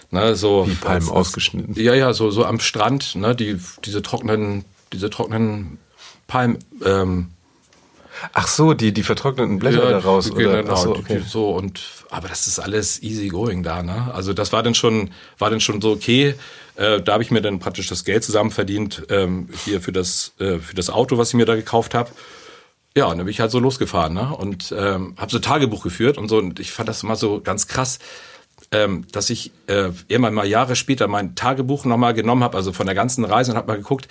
[0.10, 1.76] Ne, so, die Palmen als, ausgeschnitten.
[1.76, 5.80] Ja, ja, so, so am Strand, ne, die, diese trockenen, diese trockenen
[6.28, 7.32] Palmen, ähm,
[8.34, 10.32] Ach so, die, die vertrockneten Blätter ja, daraus.
[10.32, 10.64] Oder?
[10.64, 11.22] Genau, so, okay.
[11.26, 14.12] so und aber das ist alles easy going da, ne?
[14.14, 16.36] Also das war dann schon, war dann schon so okay.
[16.78, 20.34] Äh, da habe ich mir dann praktisch das Geld zusammen verdient ähm, hier für das
[20.40, 22.12] äh, für das Auto, was ich mir da gekauft habe.
[22.96, 24.36] Ja, und dann bin ich halt so losgefahren, ne?
[24.36, 26.38] Und ähm, habe so Tagebuch geführt und so.
[26.38, 28.00] Und ich fand das immer so ganz krass,
[28.72, 32.86] ähm, dass ich äh, irgendwann mal Jahre später mein Tagebuch nochmal genommen habe, also von
[32.86, 34.08] der ganzen Reise und habe mal geguckt,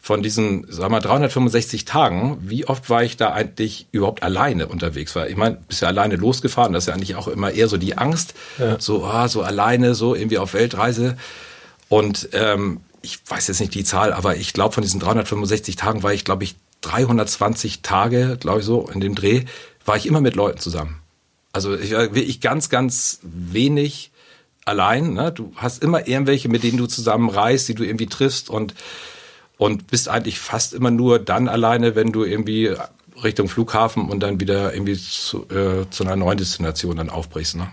[0.00, 5.14] von diesen, sag mal, 365 Tagen, wie oft war ich da eigentlich überhaupt alleine unterwegs?
[5.16, 7.76] Weil ich meine, bist ja alleine losgefahren, das ist ja eigentlich auch immer eher so
[7.76, 8.78] die Angst, ja.
[8.78, 11.16] so, ah, so alleine, so irgendwie auf Weltreise.
[11.88, 16.02] Und ähm, ich weiß jetzt nicht die Zahl, aber ich glaube, von diesen 365 Tagen
[16.02, 19.44] war ich, glaube ich, 320 Tage, glaube ich so, in dem Dreh,
[19.84, 21.00] war ich immer mit Leuten zusammen.
[21.52, 24.12] Also ich war wirklich ganz, ganz wenig
[24.64, 25.14] allein.
[25.14, 25.32] Ne?
[25.32, 28.74] Du hast immer irgendwelche, mit denen du zusammen reist, die du irgendwie triffst und
[29.58, 32.74] und bist eigentlich fast immer nur dann alleine, wenn du irgendwie
[33.22, 37.56] Richtung Flughafen und dann wieder irgendwie zu, äh, zu einer neuen Destination dann aufbrichst.
[37.56, 37.72] Ne?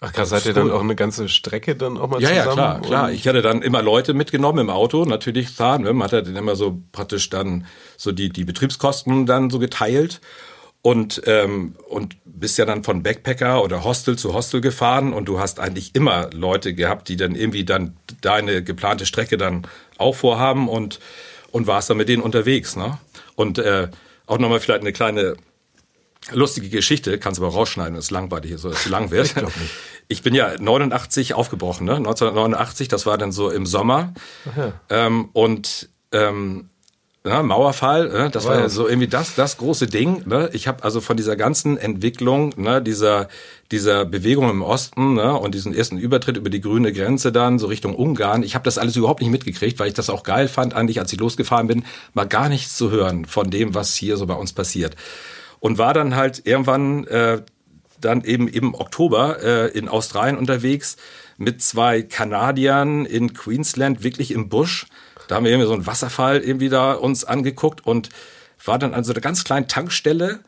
[0.00, 2.46] Ach krass, seid ihr dann auch eine ganze Strecke dann auch mal ja, zusammen?
[2.46, 3.12] Ja, klar, klar.
[3.12, 5.78] Ich hatte dann immer Leute mitgenommen im Auto, natürlich klar.
[5.78, 5.92] Ne?
[5.92, 10.20] Man hat ja dann immer so praktisch dann so die, die Betriebskosten dann so geteilt
[10.82, 15.40] und ähm, und bist ja dann von Backpacker oder Hostel zu Hostel gefahren und du
[15.40, 20.68] hast eigentlich immer Leute gehabt, die dann irgendwie dann deine geplante Strecke dann auch vorhaben
[20.68, 21.00] und
[21.50, 22.76] und warst dann mit denen unterwegs.
[22.76, 22.98] Ne?
[23.34, 23.88] Und äh,
[24.26, 25.34] auch nochmal vielleicht eine kleine
[26.32, 29.34] lustige Geschichte, kannst aber rausschneiden, es langweilig ist, so zu lang wird.
[30.08, 31.96] Ich, ich bin ja 89 aufgebrochen, ne?
[31.96, 34.14] 1989, das war dann so im Sommer.
[34.88, 36.70] Ähm, und ähm,
[37.28, 38.30] ja, Mauerfall, ne?
[38.30, 38.50] das wow.
[38.50, 40.22] war ja so irgendwie das, das große Ding.
[40.26, 40.50] Ne?
[40.52, 43.28] Ich habe also von dieser ganzen Entwicklung, ne, dieser,
[43.70, 47.66] dieser Bewegung im Osten ne, und diesen ersten Übertritt über die grüne Grenze dann so
[47.66, 50.74] Richtung Ungarn, ich habe das alles überhaupt nicht mitgekriegt, weil ich das auch geil fand,
[50.74, 54.26] eigentlich als ich losgefahren bin, mal gar nichts zu hören von dem, was hier so
[54.26, 54.96] bei uns passiert.
[55.60, 57.42] Und war dann halt irgendwann äh,
[58.00, 60.96] dann eben im Oktober äh, in Australien unterwegs
[61.36, 64.86] mit zwei Kanadiern in Queensland, wirklich im Busch
[65.28, 68.08] da haben wir irgendwie so einen Wasserfall irgendwie da uns angeguckt und
[68.64, 70.40] war dann an so einer ganz kleinen Tankstelle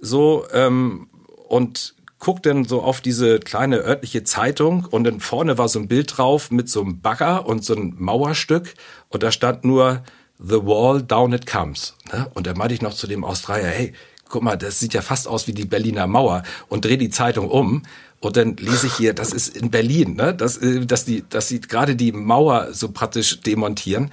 [0.00, 1.08] so ähm,
[1.48, 5.88] und guckt dann so auf diese kleine örtliche Zeitung und dann vorne war so ein
[5.88, 8.74] Bild drauf mit so einem Bagger und so einem Mauerstück
[9.10, 10.02] und da stand nur
[10.38, 11.94] The Wall Down It Comes.
[12.12, 12.28] Ne?
[12.34, 13.92] Und da meinte ich noch zu dem Australier, hey,
[14.32, 17.48] guck mal, das sieht ja fast aus wie die Berliner Mauer und dreh die Zeitung
[17.48, 17.82] um
[18.18, 20.34] und dann lese ich hier, das ist in Berlin, ne?
[20.34, 24.10] dass, äh, dass die, dass sie gerade die Mauer so praktisch demontieren.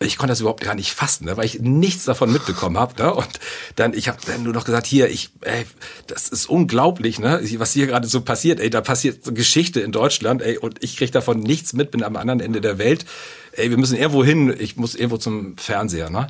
[0.00, 1.36] Ich konnte das überhaupt gar nicht fassen, ne?
[1.36, 3.00] weil ich nichts davon mitbekommen habe.
[3.00, 3.14] Ne?
[3.14, 3.28] Und
[3.76, 5.66] dann, ich habe dann nur noch gesagt, hier, ich, ey,
[6.08, 7.40] das ist unglaublich, ne?
[7.58, 8.58] was hier gerade so passiert.
[8.58, 12.02] Ey, da passiert so Geschichte in Deutschland, ey, und ich krieg davon nichts mit, bin
[12.02, 13.04] am anderen Ende der Welt.
[13.52, 16.10] Ey, wir müssen irgendwo hin, ich muss irgendwo zum Fernseher.
[16.10, 16.26] Ne?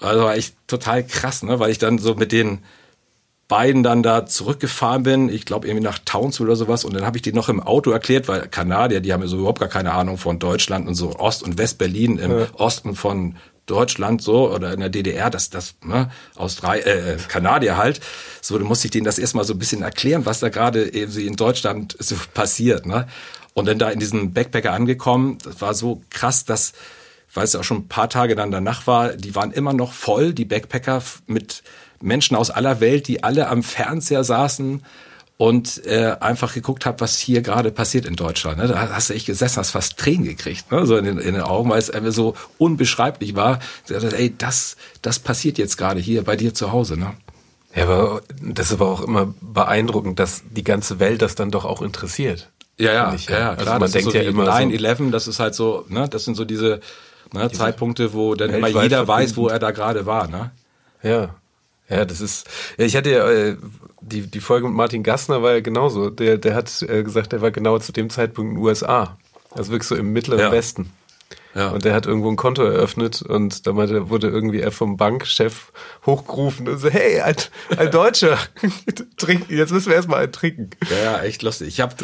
[0.00, 1.58] Also war echt total krass, ne?
[1.60, 2.60] weil ich dann so mit den
[3.48, 7.18] beiden dann da zurückgefahren bin, ich glaube irgendwie nach Townsville oder sowas und dann habe
[7.18, 9.92] ich die noch im Auto erklärt, weil Kanadier, die haben ja so überhaupt gar keine
[9.92, 12.46] Ahnung von Deutschland und so Ost- und West-Berlin im ja.
[12.54, 13.36] Osten von
[13.66, 18.00] Deutschland so oder in der DDR, das das ne, aus drei äh, Kanadier halt.
[18.40, 21.16] So, du musst ich denen das erstmal so ein bisschen erklären, was da gerade eben
[21.18, 23.06] in Deutschland so passiert, ne?
[23.52, 26.72] Und dann da in diesem Backpacker angekommen, das war so krass, dass
[27.32, 30.32] weil es auch schon ein paar Tage dann danach war, die waren immer noch voll,
[30.32, 31.62] die Backpacker mit
[32.00, 34.82] Menschen aus aller Welt, die alle am Fernseher saßen
[35.36, 38.58] und äh, einfach geguckt habe, was hier gerade passiert in Deutschland.
[38.58, 38.68] Ne?
[38.68, 40.84] Da hast du echt gesessen, hast fast Tränen gekriegt, ne?
[40.86, 43.58] so in den, in den Augen, weil es einfach so unbeschreiblich war.
[43.88, 46.98] Ey, das, das passiert jetzt gerade hier bei dir zu Hause.
[46.98, 47.14] Ne?
[47.74, 51.80] Ja, aber das war auch immer beeindruckend, dass die ganze Welt das dann doch auch
[51.80, 52.50] interessiert.
[52.76, 53.78] Ja, ja, ich, ja, ja, also klar.
[53.78, 56.44] Man denkt so ja immer 9-11, so das ist halt so, ne, das sind so
[56.44, 56.80] diese,
[57.32, 60.28] ne, Zeitpunkte, wo dann immer jeder weiß, wo er da gerade war.
[60.28, 60.50] Ne?
[61.02, 61.34] Ja,
[61.88, 62.48] ja, das ist.
[62.78, 63.56] Ja, ich hatte ja äh,
[64.00, 66.10] die die Folge mit Martin Gassner war ja genauso.
[66.10, 69.18] Der der hat äh, gesagt, er war genau zu dem Zeitpunkt in den USA,
[69.50, 70.52] also wirklich so im mittleren ja.
[70.52, 70.92] Westen.
[71.54, 71.70] Ja.
[71.70, 75.72] Und der hat irgendwo ein Konto eröffnet und da meinte, wurde irgendwie er vom Bankchef
[76.06, 77.34] hochgerufen und so, hey, ein,
[77.76, 78.38] ein Deutscher,
[79.16, 80.70] trinken, jetzt müssen wir erstmal einen trinken.
[80.88, 81.66] Ja, ja, echt lustig.
[81.66, 81.94] Ich habe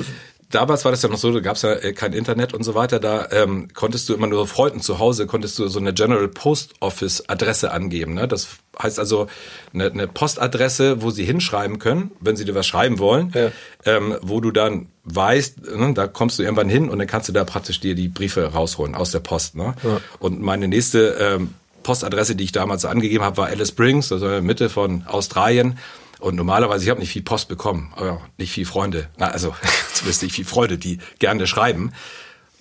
[0.51, 2.75] damals war das ja noch so, da gab es ja äh, kein Internet und so
[2.75, 6.29] weiter, da ähm, konntest du immer nur Freunden zu Hause, konntest du so eine General
[6.29, 8.15] Post Office Adresse angeben.
[8.15, 8.29] Ne?
[8.29, 8.49] Das
[8.81, 9.27] heißt also
[9.73, 13.51] eine, eine Postadresse, wo sie hinschreiben können, wenn sie dir was schreiben wollen, ja.
[13.85, 17.33] ähm, wo du dann weißt, ne, da kommst du irgendwann hin und dann kannst du
[17.33, 19.57] da praktisch dir die Briefe rausholen aus der Post.
[19.57, 19.75] Ne?
[19.83, 20.01] Ja.
[20.19, 24.33] Und meine nächste ähm, Postadresse, die ich damals angegeben habe, war Alice Springs, also in
[24.33, 25.79] der Mitte von Australien.
[26.19, 29.09] Und normalerweise, ich habe nicht viel Post bekommen, aber nicht viel Freunde.
[29.19, 29.55] Na, also
[29.93, 31.93] zumindest nicht viel Freude, die gerne schreiben.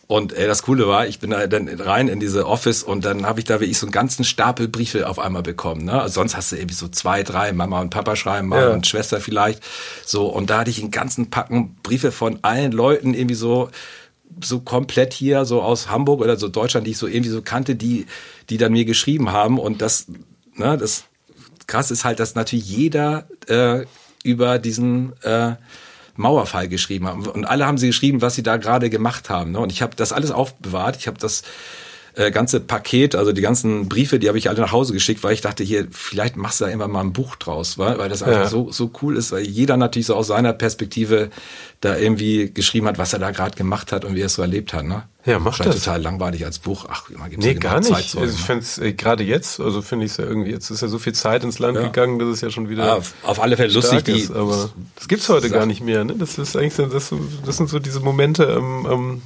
[0.08, 3.26] Und äh, das Coole war, ich bin da dann rein in diese Office und dann
[3.26, 5.86] habe ich da wirklich so einen ganzen Stapel Briefe auf einmal bekommen.
[5.86, 6.00] Ne?
[6.00, 8.74] Also sonst hast du irgendwie so zwei, drei, Mama und Papa schreiben, Mama ja.
[8.74, 9.64] und Schwester vielleicht.
[10.06, 13.70] So, und da hatte ich einen ganzen Packen Briefe von allen Leuten irgendwie so
[14.44, 17.76] so komplett hier so aus Hamburg oder so Deutschland, die ich so irgendwie so kannte,
[17.76, 18.06] die
[18.50, 20.08] die dann mir geschrieben haben und das
[20.56, 21.06] ne, das
[21.68, 23.86] krass ist halt, dass natürlich jeder äh,
[24.24, 25.56] über diesen äh,
[26.16, 27.26] Mauerfall geschrieben haben.
[27.28, 29.52] Und alle haben sie geschrieben, was sie da gerade gemacht haben.
[29.52, 29.60] Ne?
[29.60, 30.96] Und ich habe das alles aufbewahrt.
[30.98, 31.44] Ich habe das
[32.16, 35.34] äh, ganze Paket, also die ganzen Briefe, die habe ich alle nach Hause geschickt, weil
[35.34, 38.24] ich dachte, hier, vielleicht machst du da immer mal ein Buch draus, weil, weil das
[38.24, 38.48] einfach ja.
[38.48, 41.30] so, so cool ist, weil jeder natürlich so aus seiner Perspektive
[41.82, 44.42] da irgendwie geschrieben hat, was er da gerade gemacht hat und wie er es so
[44.42, 44.86] erlebt hat.
[44.86, 45.04] Ne?
[45.26, 45.76] Ja, mach das.
[45.76, 46.86] total langweilig als Buch.
[46.90, 47.92] Ach, immer gibt's nee, ja gar nicht.
[47.92, 50.82] also ich finde es äh, gerade jetzt, also finde ich es ja irgendwie, jetzt ist
[50.82, 51.84] ja so viel Zeit ins Land ja.
[51.84, 55.08] gegangen, dass es ja schon wieder ja, auf, auf alle Fälle lustig, ist, aber das
[55.08, 56.06] gibt's heute gar nicht mehr.
[56.06, 56.16] Ne?
[56.18, 57.12] Das ist eigentlich, das,
[57.46, 59.22] das sind so diese Momente, ähm, ähm,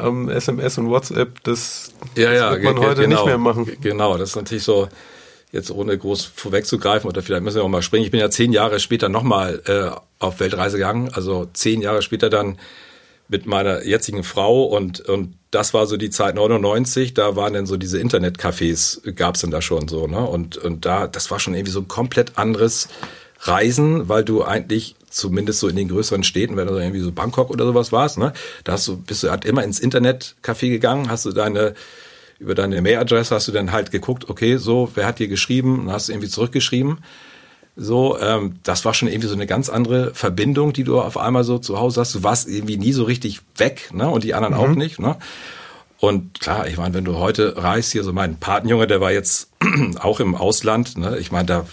[0.00, 3.70] ähm, SMS und WhatsApp, das, ja, das wird man heute genau, nicht mehr machen.
[3.80, 4.88] Genau, das ist natürlich so,
[5.52, 8.04] jetzt ohne groß vorwegzugreifen, oder vielleicht müssen wir auch mal springen.
[8.04, 12.30] Ich bin ja zehn Jahre später nochmal äh, auf Weltreise gegangen, also zehn Jahre später
[12.30, 12.58] dann
[13.28, 17.66] mit meiner jetzigen Frau und, und das war so die Zeit 99, da waren dann
[17.66, 20.20] so diese Internetcafés, gab's dann da schon so, ne?
[20.20, 22.88] Und, und da, das war schon irgendwie so ein komplett anderes
[23.40, 27.50] Reisen, weil du eigentlich zumindest so in den größeren Städten, wenn du irgendwie so Bangkok
[27.50, 28.32] oder sowas warst, ne,
[28.64, 31.74] da hast du, bist du halt immer ins Internetcafé gegangen, hast du deine
[32.38, 35.80] über deine Mailadresse hast du dann halt geguckt, okay, so, wer hat dir geschrieben?
[35.80, 36.98] Und hast du irgendwie zurückgeschrieben.
[37.76, 41.44] So, ähm, das war schon irgendwie so eine ganz andere Verbindung, die du auf einmal
[41.44, 42.14] so zu Hause hast.
[42.14, 44.08] Du warst irgendwie nie so richtig weg, ne?
[44.08, 44.60] Und die anderen mhm.
[44.60, 45.16] auch nicht, ne?
[45.98, 49.50] Und klar, ich meine, wenn du heute reist, hier so mein Patenjunge, der war jetzt
[50.00, 51.18] auch im Ausland, ne?
[51.18, 51.66] Ich meine, da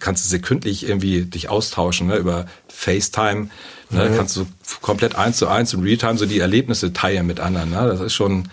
[0.00, 2.16] kannst du sekündlich irgendwie dich austauschen, ne?
[2.16, 3.48] Über FaceTime,
[3.90, 4.10] ne?
[4.10, 4.16] Mhm.
[4.16, 4.46] Kannst du
[4.80, 7.86] komplett eins zu eins im Realtime so die Erlebnisse teilen mit anderen, ne?
[7.86, 8.48] Das ist schon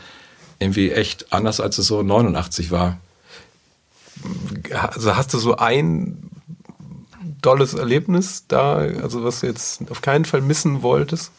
[0.60, 3.00] irgendwie echt anders, als es so 89 war.
[4.72, 6.30] Also hast du so ein
[7.42, 11.32] dolles Erlebnis da, also was du jetzt auf keinen Fall missen wolltest?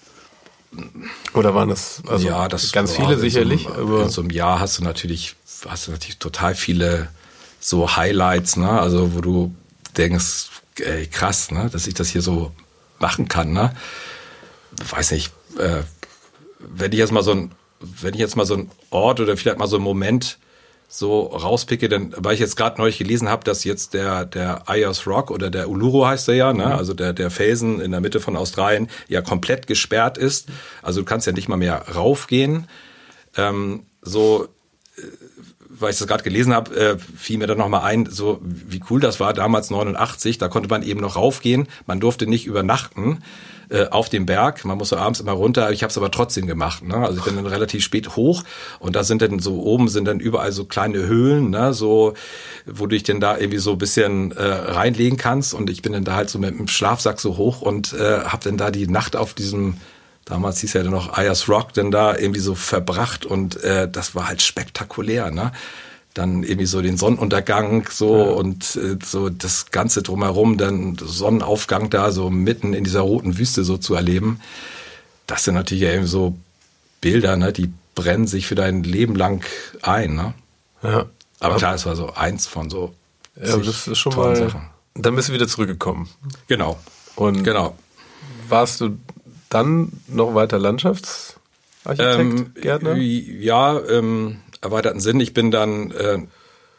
[1.34, 3.64] Oder waren das, also ja, das ganz viele sicherlich?
[3.64, 5.36] So, aber in so einem Jahr hast du natürlich,
[5.68, 7.08] hast du natürlich total viele
[7.60, 8.70] so Highlights, ne?
[8.70, 9.54] Also wo du
[9.96, 10.50] denkst,
[10.80, 12.52] ey, krass, ne, dass ich das hier so
[12.98, 13.74] machen kann, ne?
[14.88, 15.82] Weiß nicht, äh,
[16.58, 19.58] wenn ich jetzt mal so ein, wenn ich jetzt mal so ein Ort oder vielleicht
[19.58, 20.38] mal so einen Moment
[20.88, 25.06] so rauspicke, denn weil ich jetzt gerade neulich gelesen habe, dass jetzt der der Ayers
[25.06, 26.66] Rock oder der Uluru heißt er ja, ne?
[26.66, 26.72] Mhm.
[26.72, 30.48] also der der Felsen in der Mitte von Australien ja komplett gesperrt ist.
[30.82, 32.68] Also du kannst ja nicht mal mehr raufgehen.
[33.36, 34.48] Ähm, so
[34.98, 35.02] äh,
[35.82, 39.00] weil ich das gerade gelesen habe, äh, fiel mir dann nochmal ein, so wie cool
[39.00, 43.22] das war damals 89, da konnte man eben noch raufgehen, man durfte nicht übernachten
[43.68, 46.82] äh, auf dem Berg, man musste abends immer runter, ich habe es aber trotzdem gemacht,
[46.82, 46.96] ne?
[46.96, 48.44] also ich bin dann relativ spät hoch
[48.78, 51.74] und da sind dann so oben sind dann überall so kleine Höhlen, ne?
[51.74, 52.14] so
[52.66, 55.92] wo du dich denn da irgendwie so ein bisschen äh, reinlegen kannst und ich bin
[55.92, 58.86] dann da halt so mit dem Schlafsack so hoch und äh, habe dann da die
[58.86, 59.76] Nacht auf diesem
[60.32, 64.14] damals hieß ja dann noch Ayers Rock, denn da irgendwie so verbracht und äh, das
[64.14, 65.52] war halt spektakulär, ne?
[66.14, 68.24] Dann irgendwie so den Sonnenuntergang so ja.
[68.32, 73.62] und äh, so das Ganze drumherum, dann Sonnenaufgang da so mitten in dieser roten Wüste
[73.62, 74.40] so zu erleben.
[75.26, 76.34] Das sind natürlich eben so
[77.02, 77.52] Bilder, ne?
[77.52, 79.44] Die brennen sich für dein Leben lang
[79.82, 80.32] ein, ne?
[80.82, 81.06] Ja.
[81.40, 82.94] Aber klar, es war so eins von so.
[83.36, 84.34] Ja, das ist schon mal.
[84.34, 84.62] Sachen.
[84.94, 86.08] Dann bist du wieder zurückgekommen.
[86.46, 86.78] Genau.
[87.16, 87.76] Und genau.
[88.48, 88.98] Warst du
[89.54, 92.96] dann noch weiter Landschaftsarchitekt, ähm, Gärtner?
[92.96, 95.20] Ja, im erweiterten Sinn.
[95.20, 96.18] Ich bin dann äh,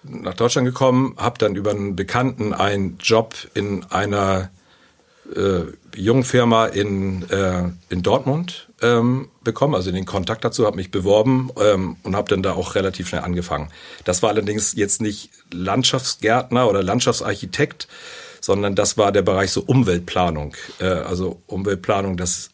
[0.04, 4.50] nach Deutschland gekommen, habe dann über einen Bekannten einen Job in einer
[5.36, 5.64] äh,
[5.96, 11.50] jungen Firma in, äh, in Dortmund ähm, bekommen, also den Kontakt dazu, habe mich beworben
[11.60, 13.70] ähm, und habe dann da auch relativ schnell angefangen.
[14.04, 17.88] Das war allerdings jetzt nicht Landschaftsgärtner oder Landschaftsarchitekt,
[18.42, 20.56] sondern das war der Bereich so Umweltplanung.
[20.80, 22.50] Äh, also Umweltplanung, das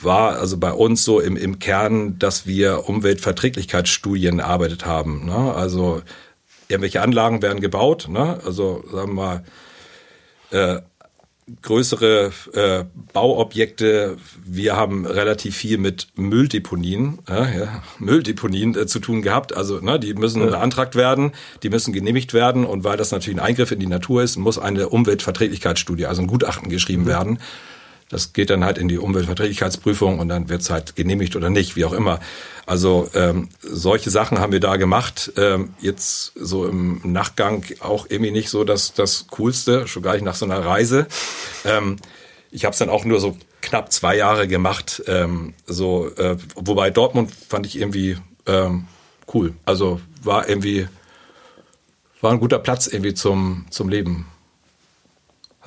[0.00, 5.26] war also bei uns so im, im Kern, dass wir Umweltverträglichkeitsstudien erarbeitet haben.
[5.26, 5.54] Ne?
[5.54, 6.02] Also
[6.68, 8.38] irgendwelche Anlagen werden gebaut, ne?
[8.44, 9.44] also sagen wir mal,
[10.50, 10.80] äh,
[11.62, 14.16] größere äh, Bauobjekte.
[14.44, 19.56] Wir haben relativ viel mit Mülldeponien, äh, ja, Mülldeponien äh, zu tun gehabt.
[19.56, 20.48] Also ne, die müssen ja.
[20.48, 21.32] beantragt werden,
[21.62, 24.58] die müssen genehmigt werden und weil das natürlich ein Eingriff in die Natur ist, muss
[24.58, 27.08] eine Umweltverträglichkeitsstudie, also ein Gutachten geschrieben mhm.
[27.08, 27.38] werden.
[28.08, 31.84] Das geht dann halt in die Umweltverträglichkeitsprüfung und dann wird's halt genehmigt oder nicht, wie
[31.84, 32.20] auch immer.
[32.64, 35.32] Also ähm, solche Sachen haben wir da gemacht.
[35.36, 40.24] Ähm, jetzt so im Nachgang auch irgendwie nicht so das, das Coolste, schon gar nicht
[40.24, 41.06] nach so einer Reise.
[41.64, 41.96] Ähm,
[42.50, 45.02] ich habe es dann auch nur so knapp zwei Jahre gemacht.
[45.06, 48.16] Ähm, so, äh, wobei Dortmund fand ich irgendwie
[48.46, 48.86] ähm,
[49.34, 49.54] cool.
[49.66, 50.88] Also war irgendwie
[52.20, 54.26] war ein guter Platz irgendwie zum zum Leben.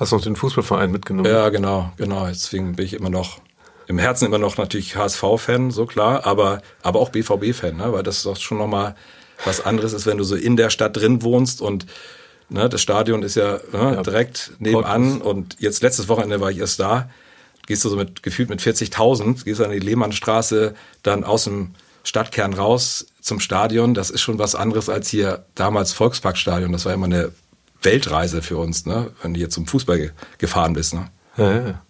[0.02, 1.30] Hast du noch den Fußballverein mitgenommen?
[1.30, 2.26] Ja, genau, genau.
[2.26, 3.38] Deswegen bin ich immer noch
[3.86, 7.92] im Herzen immer noch natürlich HSV-Fan, so klar, aber, aber auch BVB-Fan, ne?
[7.92, 8.96] weil das doch schon nochmal
[9.44, 11.86] was anderes ist, wenn du so in der Stadt drin wohnst und
[12.48, 16.58] ne, das Stadion ist ja, ne, ja direkt nebenan und jetzt letztes Wochenende war ich
[16.58, 17.08] erst da,
[17.68, 22.54] gehst du so mit gefühlt mit 40.000, gehst an die Lehmannstraße, dann aus dem Stadtkern
[22.54, 27.06] raus zum Stadion, das ist schon was anderes als hier damals Volksparkstadion, das war immer
[27.06, 27.30] eine
[27.82, 29.10] Weltreise für uns, ne?
[29.22, 30.94] wenn du hier zum Fußball ge gefahren bist.
[30.94, 31.10] Ne?
[31.36, 31.82] Ja, ja.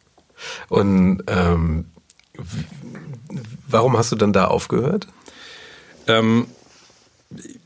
[0.69, 1.87] Und ähm,
[3.69, 5.07] warum hast du dann da aufgehört?
[6.07, 6.47] Ähm,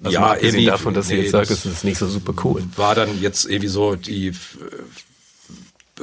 [0.03, 2.62] also ja, irgendwie davon, dass nee, jetzt sagt, es ist nicht so super cool.
[2.77, 4.35] War dann jetzt irgendwie so die äh,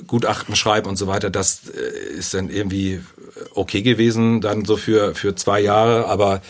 [0.07, 1.29] Gutachten schreiben und so weiter.
[1.29, 3.01] Das äh, ist dann irgendwie
[3.53, 6.41] okay gewesen, dann so für für zwei Jahre, aber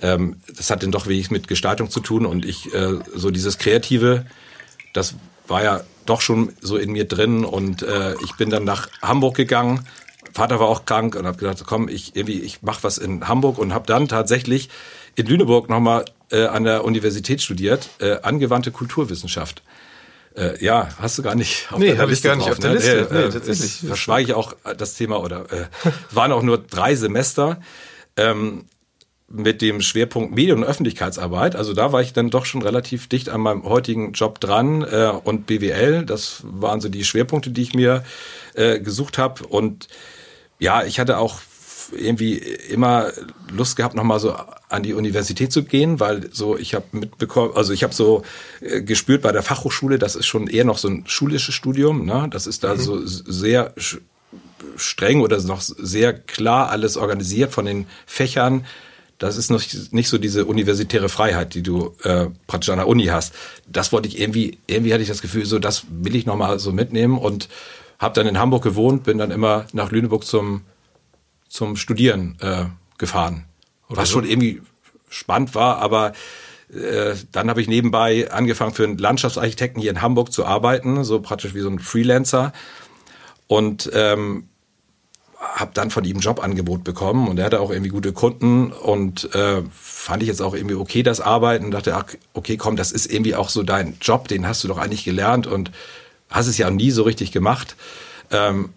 [0.00, 3.58] ähm, das hat dann doch wenig mit Gestaltung zu tun und ich äh, so dieses
[3.58, 4.26] kreative
[4.92, 5.14] das
[5.46, 9.36] war ja doch schon so in mir drin und äh, ich bin dann nach Hamburg
[9.36, 9.86] gegangen.
[10.32, 13.58] Vater war auch krank und habe gedacht, komm, ich irgendwie ich mache was in Hamburg
[13.58, 14.70] und habe dann tatsächlich
[15.16, 19.62] in Lüneburg nochmal äh, an der Universität studiert, äh, angewandte Kulturwissenschaft.
[20.36, 21.96] Äh, ja, hast du gar nicht auf nee, der Liste.
[21.96, 22.76] Nee, habe ich gar nicht drauf, auf der ne?
[22.76, 23.08] Liste.
[23.10, 23.72] Nee, nee, tatsächlich.
[23.86, 25.66] Verschweige ich auch das Thema oder äh,
[26.12, 27.60] waren auch nur drei Semester.
[28.16, 28.66] Ähm,
[29.32, 31.54] mit dem Schwerpunkt Medien- und Öffentlichkeitsarbeit.
[31.54, 35.12] Also da war ich dann doch schon relativ dicht an meinem heutigen Job dran äh,
[35.22, 36.04] und BWL.
[36.04, 38.02] Das waren so die Schwerpunkte, die ich mir
[38.54, 39.46] äh, gesucht habe.
[39.46, 39.86] Und
[40.58, 41.40] ja, ich hatte auch
[41.92, 43.12] irgendwie immer
[43.52, 44.34] Lust gehabt, nochmal so
[44.68, 48.22] an die Universität zu gehen, weil so ich habe mitbekommen, also ich habe so
[48.60, 52.28] äh, gespürt bei der Fachhochschule, das ist schon eher noch so ein schulisches Studium, ne?
[52.30, 52.80] Das ist da mhm.
[52.80, 53.74] so sehr
[54.76, 58.64] streng oder noch sehr klar alles organisiert von den Fächern.
[59.20, 59.62] Das ist noch
[59.92, 63.34] nicht so diese universitäre Freiheit, die du äh, praktisch an der Uni hast.
[63.68, 66.72] Das wollte ich irgendwie, irgendwie hatte ich das Gefühl, so das will ich nochmal so
[66.72, 67.50] mitnehmen und
[67.98, 70.62] habe dann in Hamburg gewohnt, bin dann immer nach Lüneburg zum
[71.50, 72.64] zum Studieren äh,
[72.96, 73.44] gefahren.
[73.88, 74.14] Oder was so?
[74.14, 74.62] schon irgendwie
[75.10, 76.12] spannend war, aber
[76.72, 81.20] äh, dann habe ich nebenbei angefangen für einen Landschaftsarchitekten hier in Hamburg zu arbeiten, so
[81.20, 82.54] praktisch wie so ein Freelancer
[83.48, 84.48] und ähm,
[85.40, 89.34] habe dann von ihm ein Jobangebot bekommen und er hatte auch irgendwie gute Kunden und
[89.34, 92.92] äh, fand ich jetzt auch irgendwie okay das Arbeiten und dachte, ach, okay, komm, das
[92.92, 95.70] ist irgendwie auch so dein Job, den hast du doch eigentlich gelernt und
[96.28, 97.74] hast es ja nie so richtig gemacht.
[98.30, 98.70] Ähm,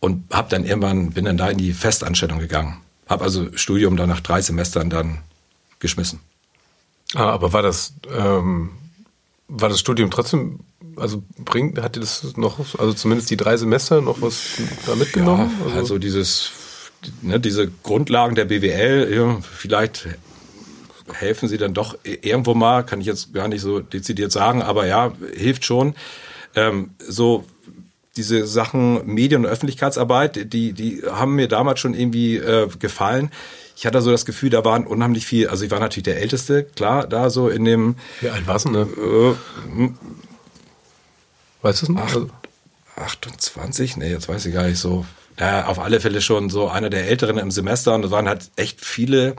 [0.00, 2.78] und habe dann irgendwann bin dann da in die Festanstellung gegangen.
[3.06, 5.18] Habe also Studium dann nach drei Semestern dann
[5.78, 6.20] geschmissen.
[7.14, 8.70] Ah, aber war das ähm,
[9.48, 10.60] war das Studium trotzdem
[10.96, 15.50] also bringt hat dir das noch also zumindest die drei Semester noch was da mitgenommen?
[15.60, 16.52] Ja, also, also dieses
[17.22, 20.08] ne, diese Grundlagen der BWL, ja, vielleicht
[21.12, 24.86] helfen sie dann doch irgendwo mal, kann ich jetzt gar nicht so dezidiert sagen, aber
[24.86, 25.94] ja, hilft schon.
[26.54, 27.44] Ähm, so
[28.16, 33.30] diese Sachen Medien- und Öffentlichkeitsarbeit, die, die haben mir damals schon irgendwie äh, gefallen.
[33.76, 36.64] Ich hatte so das Gefühl, da waren unheimlich viel, also ich war natürlich der Älteste,
[36.64, 37.94] klar, da so in dem...
[38.20, 38.80] Wie alt warst du, ne?
[38.80, 39.88] Äh,
[41.62, 42.26] weißt du es noch?
[42.96, 43.96] 28?
[43.96, 45.06] Nee, jetzt weiß ich gar nicht so.
[45.38, 48.50] Ja, auf alle Fälle schon so einer der Älteren im Semester und es waren halt
[48.56, 49.36] echt viele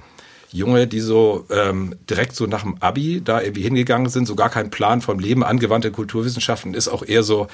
[0.51, 4.49] Junge, die so ähm, direkt so nach dem Abi da irgendwie hingegangen sind, so gar
[4.49, 5.43] keinen Plan vom Leben.
[5.43, 7.47] Angewandte Kulturwissenschaften ist auch eher so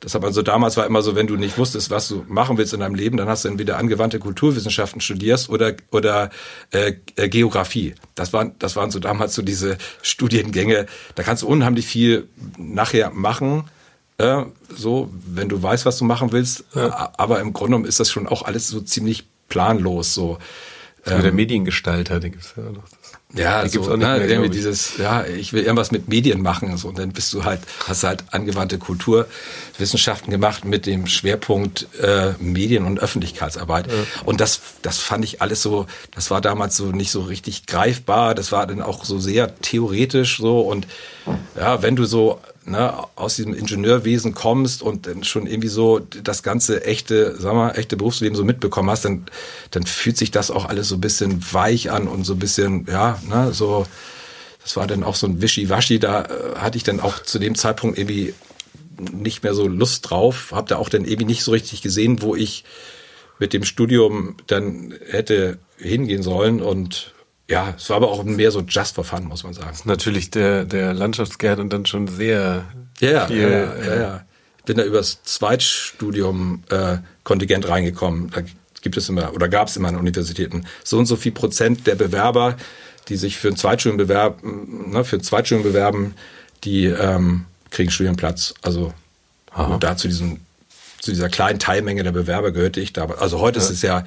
[0.00, 2.56] das hat man so damals war immer so, wenn du nicht wusstest, was du machen
[2.56, 6.30] willst in deinem Leben, dann hast du entweder angewandte Kulturwissenschaften studierst oder oder
[6.70, 7.94] äh, äh, Geografie.
[8.14, 10.86] Das waren das waren so damals so diese Studiengänge.
[11.16, 13.64] Da kannst du unheimlich viel nachher machen.
[14.18, 14.44] Äh,
[14.74, 16.64] so, wenn du weißt, was du machen willst.
[16.74, 17.12] Ja.
[17.16, 20.12] Aber im Grunde genommen ist das schon auch alles so ziemlich planlos.
[20.12, 20.38] So.
[21.06, 22.84] Ähm, der Mediengestalter, den gibt's ja noch.
[23.34, 26.40] Ja, die so, auch nicht ne, mehr, irgendwie dieses, ja, ich will irgendwas mit Medien
[26.40, 31.88] machen, so, und dann bist du halt, hast halt angewandte Kulturwissenschaften gemacht mit dem Schwerpunkt
[32.00, 33.88] äh, Medien- und Öffentlichkeitsarbeit.
[33.88, 33.92] Ja.
[34.24, 38.34] Und das, das fand ich alles so, das war damals so nicht so richtig greifbar,
[38.34, 40.86] das war dann auch so sehr theoretisch so und
[41.54, 42.40] ja, wenn du so
[42.70, 47.96] ne, aus diesem Ingenieurwesen kommst und schon irgendwie so das ganze echte, sag mal, echte
[47.96, 49.26] Berufsleben so mitbekommen hast, dann,
[49.70, 52.86] dann fühlt sich das auch alles so ein bisschen weich an und so ein bisschen,
[52.90, 53.86] ja, ne, so,
[54.62, 57.54] das war dann auch so ein Wischiwaschi, da äh, hatte ich dann auch zu dem
[57.54, 58.34] Zeitpunkt irgendwie
[58.98, 62.34] nicht mehr so Lust drauf, habe da auch dann irgendwie nicht so richtig gesehen, wo
[62.34, 62.64] ich
[63.38, 67.14] mit dem Studium dann hätte hingehen sollen und
[67.48, 69.68] ja, es war aber auch mehr so just for fun, muss man sagen.
[69.70, 72.64] Das ist natürlich der, der Landschaftsgärtner dann schon sehr
[73.00, 74.24] ja, viel, ja, ja, ja, ja.
[74.58, 78.30] Ich bin da übers Zweitstudium äh, Kontingent reingekommen.
[78.30, 78.42] Da
[78.82, 81.94] gibt es immer oder gab es immer an Universitäten so und so viel Prozent der
[81.94, 82.56] Bewerber,
[83.08, 86.14] die sich für ein Zweitstudium bewerben, ne, für ein Zweitstudium bewerben,
[86.64, 88.54] die ähm, kriegen Studienplatz.
[88.60, 88.92] Also
[89.80, 90.40] da zu diesem
[91.00, 93.06] zu dieser kleinen Teilmenge der Bewerber gehörte ich da.
[93.06, 93.64] Also heute ja.
[93.64, 94.04] ist es ja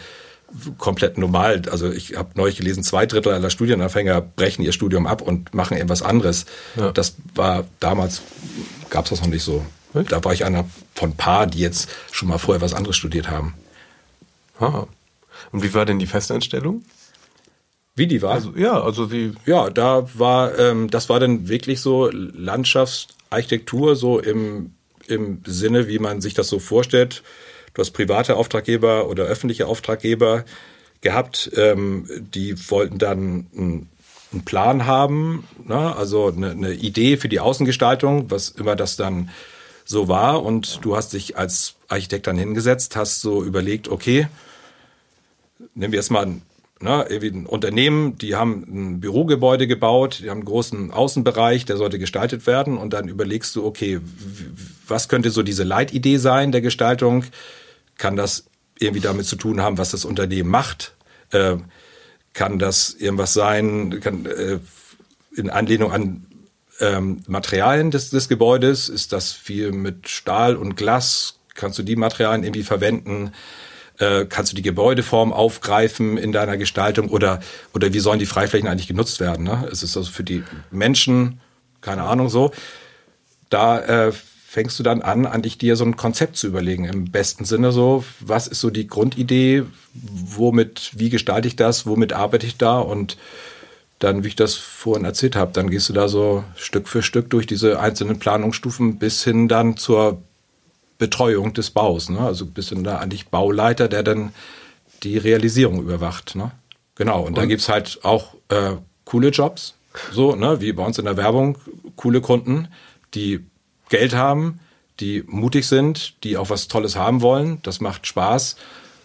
[0.77, 1.61] komplett normal.
[1.71, 5.77] Also ich habe neulich gelesen, zwei Drittel aller Studienanfänger brechen ihr Studium ab und machen
[5.77, 6.45] irgendwas anderes.
[6.75, 6.91] Ja.
[6.91, 8.21] Das war damals,
[8.89, 9.65] gab es das noch nicht so.
[9.93, 10.11] Echt?
[10.11, 13.55] Da war ich einer von paar, die jetzt schon mal vorher was anderes studiert haben.
[14.59, 14.85] Ah.
[15.51, 16.83] Und wie war denn die Festeinstellung?
[17.95, 18.33] Wie die war?
[18.33, 19.33] Also, ja, also wie.
[19.45, 24.73] Ja, da war, ähm, das war dann wirklich so Landschaftsarchitektur, so im,
[25.07, 27.21] im Sinne, wie man sich das so vorstellt
[27.73, 30.45] Du hast private Auftraggeber oder öffentliche Auftraggeber
[31.01, 33.89] gehabt, ähm, die wollten dann einen,
[34.45, 35.93] Plan haben, ne?
[35.93, 39.29] also eine, eine Idee für die Außengestaltung, was immer das dann
[39.83, 40.43] so war.
[40.43, 44.27] Und du hast dich als Architekt dann hingesetzt, hast so überlegt, okay,
[45.75, 46.41] nehmen wir jetzt mal ein,
[46.79, 51.99] ne, ein Unternehmen, die haben ein Bürogebäude gebaut, die haben einen großen Außenbereich, der sollte
[51.99, 52.77] gestaltet werden.
[52.77, 53.99] Und dann überlegst du, okay,
[54.87, 57.25] was könnte so diese Leitidee sein der Gestaltung?
[58.01, 58.45] Kann das
[58.79, 60.95] irgendwie damit zu tun haben, was das Unternehmen macht?
[61.29, 61.57] Äh,
[62.33, 64.57] kann das irgendwas sein, kann, äh,
[65.35, 66.25] in Anlehnung an
[66.79, 68.89] ähm, Materialien des, des Gebäudes?
[68.89, 71.35] Ist das viel mit Stahl und Glas?
[71.53, 73.33] Kannst du die Materialien irgendwie verwenden?
[73.99, 77.39] Äh, kannst du die Gebäudeform aufgreifen in deiner Gestaltung oder,
[77.75, 79.45] oder wie sollen die Freiflächen eigentlich genutzt werden?
[79.45, 79.69] Ne?
[79.71, 81.39] Es ist also für die Menschen,
[81.81, 82.51] keine Ahnung so.
[83.51, 84.11] Da äh,
[84.51, 86.83] fängst du dann an, eigentlich dir so ein Konzept zu überlegen.
[86.83, 92.11] Im besten Sinne so, was ist so die Grundidee, womit, wie gestalte ich das, womit
[92.11, 93.15] arbeite ich da und
[93.99, 97.29] dann, wie ich das vorhin erzählt habe, dann gehst du da so Stück für Stück
[97.29, 100.21] durch diese einzelnen Planungsstufen bis hin dann zur
[100.97, 102.09] Betreuung des Baus.
[102.09, 102.19] Ne?
[102.19, 104.33] Also bis hin da eigentlich Bauleiter, der dann
[105.03, 106.35] die Realisierung überwacht.
[106.35, 106.51] Ne?
[106.95, 108.73] Genau, und, und da gibt's halt auch äh,
[109.05, 109.75] coole Jobs,
[110.11, 111.57] so, ne, wie bei uns in der Werbung,
[111.95, 112.67] coole Kunden,
[113.13, 113.45] die
[113.91, 114.59] Geld haben,
[114.99, 117.59] die mutig sind, die auch was Tolles haben wollen.
[117.63, 118.55] Das macht Spaß.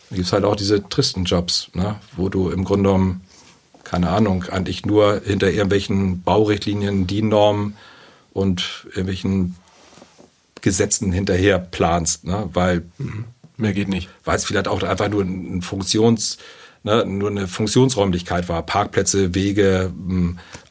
[0.08, 1.96] Da gibt es halt auch diese tristen Jobs, ne?
[2.16, 3.20] wo du im Grunde genommen,
[3.84, 7.76] keine Ahnung, eigentlich nur hinter irgendwelchen Baurichtlinien, DIN-Normen
[8.32, 9.56] und irgendwelchen
[10.60, 12.48] Gesetzen hinterher planst, ne?
[12.52, 13.24] weil mhm.
[13.56, 14.08] mehr geht nicht.
[14.24, 16.38] Weil es vielleicht auch einfach nur ein Funktions,
[16.84, 19.92] ne, nur eine Funktionsräumlichkeit war, Parkplätze, Wege,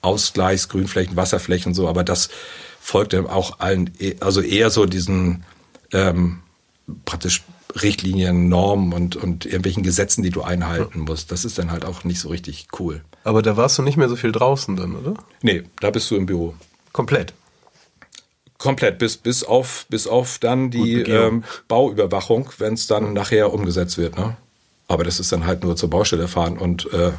[0.01, 2.29] Ausgleichs, Grünflächen, Wasserflächen und so, aber das
[2.85, 5.43] folgt auch allen, also eher so diesen
[5.91, 6.41] ähm,
[7.03, 7.43] praktisch
[7.81, 11.31] Richtlinien, Normen und, und irgendwelchen Gesetzen, die du einhalten musst.
[11.31, 13.03] Das ist dann halt auch nicht so richtig cool.
[13.23, 15.15] Aber da warst du nicht mehr so viel draußen dann, oder?
[15.41, 16.53] Nee, da bist du im Büro.
[16.93, 17.33] Komplett.
[18.59, 23.97] Komplett, bis, bis, auf, bis auf dann die ähm, Bauüberwachung, wenn es dann nachher umgesetzt
[23.97, 24.15] wird.
[24.15, 24.37] Ne?
[24.87, 27.11] Aber das ist dann halt nur zur Baustelle fahren und äh,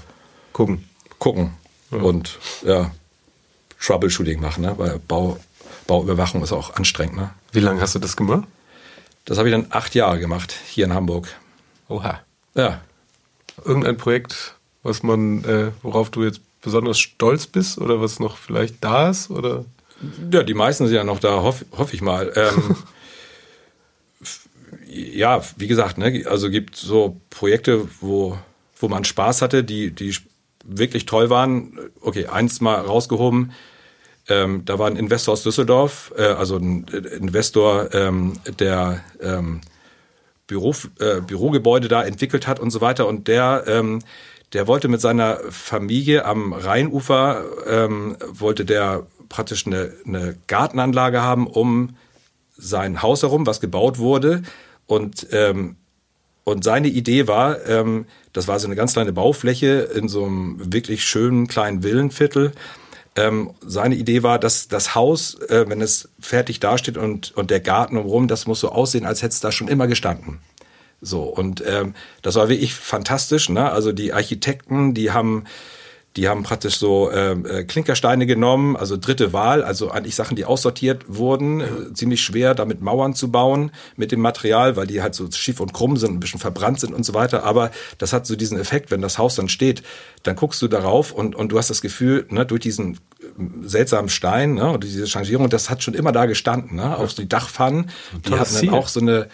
[0.53, 0.89] gucken.
[1.19, 1.55] Gucken.
[1.91, 1.99] Ja.
[1.99, 2.93] Und ja,
[3.81, 4.75] Troubleshooting machen, ne?
[4.79, 5.39] weil Bau,
[5.87, 7.17] Bauüberwachung ist auch anstrengend.
[7.17, 7.31] Ne?
[7.53, 8.45] Wie lange hast du das gemacht?
[9.25, 11.29] Das habe ich dann acht Jahre gemacht, hier in Hamburg.
[11.89, 12.21] Oha.
[12.55, 12.81] Ja.
[13.65, 18.83] Irgendein Projekt, was man, äh, worauf du jetzt besonders stolz bist oder was noch vielleicht
[18.83, 19.31] da ist?
[19.31, 19.65] Oder?
[20.33, 22.33] Ja, die meisten sind ja noch da, hoffe hoff ich mal.
[22.37, 22.77] Ähm,
[24.87, 28.39] ja, wie gesagt, ne, also gibt so Projekte, wo,
[28.79, 30.17] wo man Spaß hatte, die, die
[30.65, 31.79] wirklich toll waren.
[32.01, 33.53] Okay, eins mal rausgehoben.
[34.29, 39.61] Ähm, da war ein Investor aus Düsseldorf, äh, also ein Investor, ähm, der ähm,
[40.47, 43.07] Büro, äh, Bürogebäude da entwickelt hat und so weiter.
[43.07, 44.01] Und der, ähm,
[44.53, 51.47] der wollte mit seiner Familie am Rheinufer, ähm, wollte der praktisch eine, eine Gartenanlage haben
[51.47, 51.97] um
[52.57, 54.43] sein Haus herum, was gebaut wurde.
[54.87, 55.77] Und ähm,
[56.49, 60.73] und seine Idee war, ähm, das war so eine ganz kleine Baufläche in so einem
[60.73, 62.53] wirklich schönen kleinen Villenviertel.
[63.17, 67.61] Ähm, seine Idee war, dass das Haus, äh, wenn es fertig dasteht und, und der
[67.61, 70.41] Garten umrum, das muss so aussehen, als hätte es da schon immer gestanden.
[71.01, 73.49] So, und ähm, das war wirklich fantastisch.
[73.49, 73.71] Ne?
[73.71, 75.45] Also die Architekten, die haben
[76.17, 80.47] die haben praktisch so ähm, äh, Klinkersteine genommen, also dritte Wahl, also eigentlich Sachen, die
[80.47, 81.61] aussortiert wurden.
[81.61, 85.61] Äh, ziemlich schwer, damit Mauern zu bauen mit dem Material, weil die halt so schief
[85.61, 87.45] und krumm sind, ein bisschen verbrannt sind und so weiter.
[87.45, 89.83] Aber das hat so diesen Effekt, wenn das Haus dann steht,
[90.23, 93.27] dann guckst du darauf und, und du hast das Gefühl, ne, durch diesen äh,
[93.63, 96.77] seltsamen Stein ne, und diese Changierung, das hat schon immer da gestanden.
[96.77, 96.97] Ne?
[96.97, 97.91] Auch die Dachpfannen,
[98.27, 99.29] die hatten dann auch so eine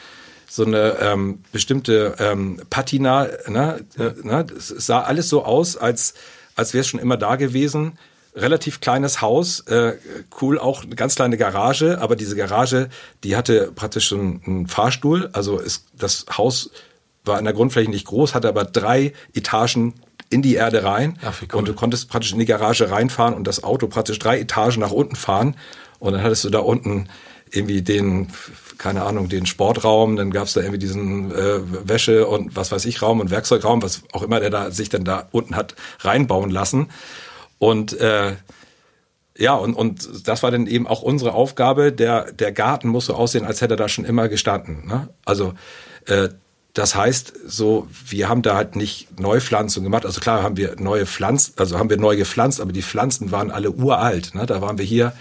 [0.48, 3.26] so eine ähm, bestimmte ähm, Patina.
[3.48, 3.86] Ne?
[3.96, 4.12] Ja.
[4.22, 4.46] Ne?
[4.54, 6.12] Es sah alles so aus, als
[6.56, 7.98] als wäre es schon immer da gewesen.
[8.34, 9.94] Relativ kleines Haus, äh,
[10.40, 12.88] cool, auch eine ganz kleine Garage, aber diese Garage,
[13.24, 15.28] die hatte praktisch so einen, einen Fahrstuhl.
[15.34, 16.70] Also ist, das Haus
[17.24, 19.94] war in der Grundfläche nicht groß, hatte aber drei Etagen
[20.30, 21.18] in die Erde rein.
[21.22, 21.58] Ach, cool.
[21.58, 24.92] Und du konntest praktisch in die Garage reinfahren und das Auto praktisch drei Etagen nach
[24.92, 25.56] unten fahren.
[25.98, 27.08] Und dann hattest du da unten
[27.50, 28.28] irgendwie den,
[28.82, 33.00] keine Ahnung, den Sportraum, dann gab's da irgendwie diesen äh, Wäsche und was weiß ich
[33.00, 36.88] Raum und Werkzeugraum, was auch immer der da sich dann da unten hat reinbauen lassen.
[37.58, 38.32] Und äh,
[39.38, 41.92] ja, und, und das war dann eben auch unsere Aufgabe.
[41.92, 44.86] Der, der Garten muss so aussehen, als hätte er da schon immer gestanden.
[44.88, 45.08] Ne?
[45.24, 45.54] Also
[46.06, 46.30] äh,
[46.74, 50.04] das heißt, so wir haben da halt nicht Neupflanzung gemacht.
[50.04, 53.52] Also klar haben wir neue Pflanzen, also haben wir neu gepflanzt, aber die Pflanzen waren
[53.52, 54.34] alle uralt.
[54.34, 54.44] Ne?
[54.44, 55.12] Da waren wir hier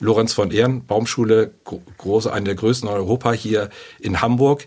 [0.00, 1.52] Lorenz von Ehren, Baumschule,
[1.98, 3.68] große, eine der größten in Europa hier
[4.00, 4.66] in Hamburg.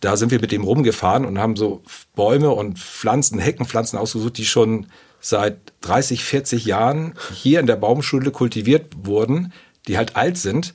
[0.00, 1.82] Da sind wir mit dem rumgefahren und haben so
[2.14, 4.86] Bäume und Pflanzen, Heckenpflanzen ausgesucht, die schon
[5.20, 9.52] seit 30, 40 Jahren hier in der Baumschule kultiviert wurden,
[9.88, 10.74] die halt alt sind.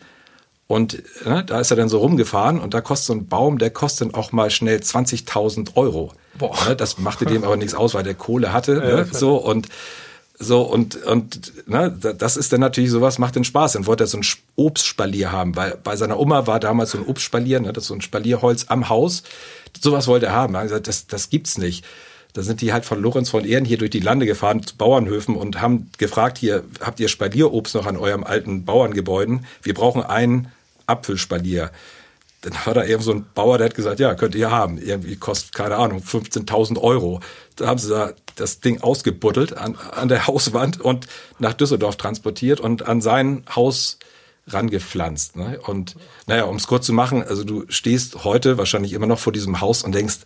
[0.67, 3.69] Und ne, da ist er dann so rumgefahren und da kostet so ein Baum, der
[3.69, 6.11] kostet auch mal schnell 20.000 Euro.
[6.38, 6.55] Boah.
[6.67, 8.73] Ne, das machte dem aber nichts aus, weil der Kohle hatte.
[8.73, 9.67] Ja, ne, so und
[10.41, 13.73] so, und, und ne, das ist dann natürlich sowas, macht den Spaß.
[13.73, 14.25] Dann wollte er so ein
[14.55, 17.93] Obstspalier haben, weil bei seiner Oma war damals so ein Obstspalier, ne, das ist so
[17.93, 19.23] ein Spalierholz am Haus.
[19.79, 20.55] Sowas wollte er haben.
[20.55, 21.83] Er hat gesagt, das, das gibt's nicht.
[22.31, 25.35] Da sind die halt von Lorenz von Ehren hier durch die Lande gefahren zu Bauernhöfen
[25.35, 29.45] und haben gefragt, hier, habt ihr Spalierobst noch an eurem alten Bauerngebäuden?
[29.61, 30.51] Wir brauchen einen
[30.87, 31.69] Apfelspalier.
[32.41, 34.77] dann war da eben so ein Bauer, der hat gesagt, ja, könnt ihr haben.
[34.77, 37.19] Irgendwie kostet, keine Ahnung, 15.000 Euro.
[37.57, 41.07] Da haben sie da das Ding ausgebuddelt an, an der Hauswand und
[41.39, 43.99] nach Düsseldorf transportiert und an sein Haus
[44.47, 45.35] rangepflanzt.
[45.35, 45.59] Ne?
[45.59, 49.33] Und naja, um es kurz zu machen, also du stehst heute wahrscheinlich immer noch vor
[49.33, 50.19] diesem Haus und denkst,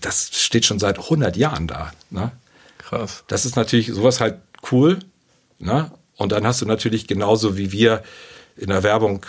[0.00, 1.92] das steht schon seit 100 Jahren da.
[2.10, 2.32] Ne?
[2.78, 3.24] Krass.
[3.28, 4.38] Das ist natürlich sowas halt
[4.72, 4.98] cool.
[5.58, 5.90] Ne?
[6.16, 8.02] Und dann hast du natürlich genauso wie wir
[8.56, 9.24] in der Werbung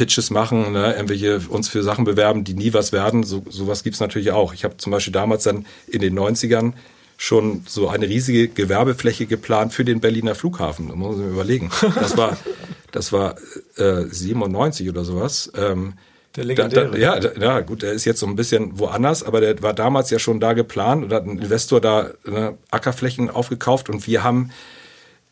[0.00, 3.22] Pitches machen, ne, irgendwelche uns für Sachen bewerben, die nie was werden.
[3.22, 4.54] So, sowas gibt's natürlich auch.
[4.54, 6.72] Ich habe zum Beispiel damals dann in den 90ern
[7.18, 10.88] schon so eine riesige Gewerbefläche geplant für den Berliner Flughafen.
[10.88, 11.70] Da muss man sich überlegen.
[11.96, 12.38] Das war,
[12.92, 13.34] das war
[13.76, 15.52] äh, 97 oder sowas.
[15.54, 15.92] Ähm,
[16.34, 16.86] der legendäre.
[16.86, 19.60] Da, da, ja, da, ja, gut, der ist jetzt so ein bisschen woanders, aber der
[19.60, 24.06] war damals ja schon da geplant und hat ein Investor da ne, Ackerflächen aufgekauft und
[24.06, 24.50] wir haben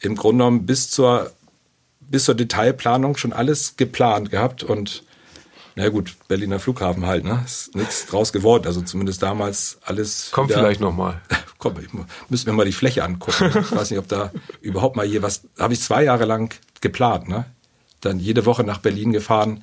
[0.01, 1.33] im Grunde genommen bis zur
[2.09, 5.05] bis zur Detailplanung schon alles geplant gehabt und
[5.79, 7.41] na gut, Berliner Flughafen halt, ne?
[7.45, 8.67] Ist nichts draus geworden.
[8.67, 10.33] Also zumindest damals alles.
[10.33, 11.23] Kommt wieder, vielleicht nochmal.
[11.59, 11.75] Komm,
[12.29, 13.53] müssen wir mal die Fläche angucken.
[13.57, 15.43] Ich weiß nicht, ob da überhaupt mal hier was.
[15.57, 17.45] Habe ich zwei Jahre lang geplant, ne?
[18.01, 19.63] Dann jede Woche nach Berlin gefahren.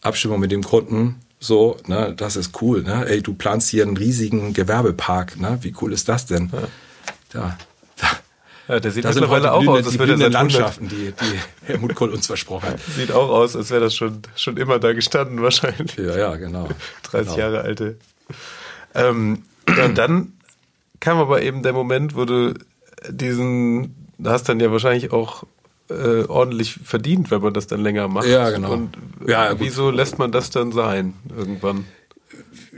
[0.00, 1.20] Abstimmung mit dem Kunden.
[1.38, 3.06] So, ne, das ist cool, ne?
[3.06, 5.58] Ey, du planst hier einen riesigen Gewerbepark, ne?
[5.60, 6.50] Wie cool ist das denn?
[6.52, 6.68] Ja.
[7.32, 7.58] Da, da
[8.70, 12.10] ja, der sieht da mittlerweile auch aus, als wäre das Landschaften, die, die Helmut Kohl
[12.10, 12.80] uns versprochen hat.
[12.96, 15.96] Sieht auch aus, als wäre das schon, schon immer da gestanden wahrscheinlich.
[15.96, 16.68] Ja, ja, genau.
[17.02, 17.38] 30 genau.
[17.38, 17.96] Jahre alte.
[18.94, 20.34] Ähm, und dann
[21.00, 22.54] kam aber eben der Moment, wo du
[23.08, 25.44] diesen, du hast dann ja wahrscheinlich auch
[25.88, 28.28] äh, ordentlich verdient, wenn man das dann länger macht.
[28.28, 28.72] Ja, genau.
[28.72, 28.96] Und
[29.26, 31.86] ja, wieso lässt man das dann sein irgendwann?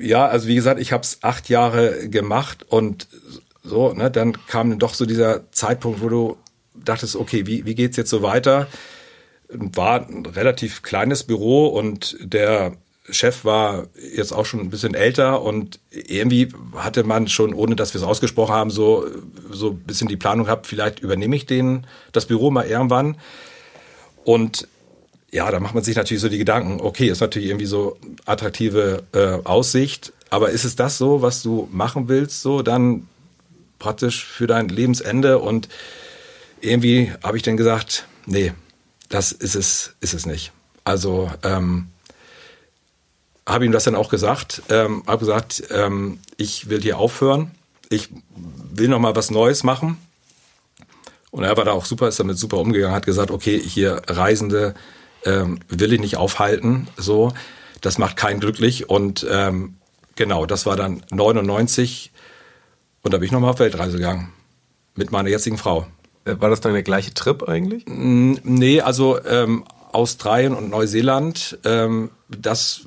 [0.00, 3.08] Ja, also wie gesagt, ich habe es acht Jahre gemacht und
[3.62, 6.36] so, ne, dann kam dann doch so dieser Zeitpunkt, wo du
[6.74, 8.66] dachtest, okay, wie, wie geht's jetzt so weiter?
[9.48, 12.76] War ein relativ kleines Büro und der
[13.10, 17.94] Chef war jetzt auch schon ein bisschen älter und irgendwie hatte man schon, ohne dass
[17.94, 19.06] wir es ausgesprochen haben, so,
[19.50, 23.16] so ein bisschen die Planung gehabt, vielleicht übernehme ich den, das Büro mal irgendwann.
[24.24, 24.68] Und
[25.32, 29.02] ja, da macht man sich natürlich so die Gedanken, okay, ist natürlich irgendwie so attraktive
[29.12, 33.08] äh, Aussicht, aber ist es das so, was du machen willst, so, dann
[33.82, 35.40] praktisch für dein Lebensende.
[35.40, 35.68] Und
[36.60, 38.52] irgendwie habe ich dann gesagt, nee,
[39.08, 40.52] das ist es, ist es nicht.
[40.84, 41.88] Also ähm,
[43.46, 47.50] habe ihm das dann auch gesagt, ähm, habe gesagt, ähm, ich will hier aufhören,
[47.88, 49.98] ich will noch mal was Neues machen.
[51.32, 54.74] Und er war da auch super, ist damit super umgegangen, hat gesagt, okay, hier Reisende
[55.24, 57.32] ähm, will ich nicht aufhalten, so,
[57.80, 58.88] das macht keinen glücklich.
[58.88, 59.76] Und ähm,
[60.14, 62.11] genau, das war dann 99
[63.02, 64.32] und da bin ich nochmal auf Weltreise gegangen.
[64.94, 65.86] Mit meiner jetzigen Frau.
[66.24, 67.84] Äh, war das dann der gleiche Trip eigentlich?
[67.86, 72.82] Nee, also ähm, Australien und Neuseeland, ähm, das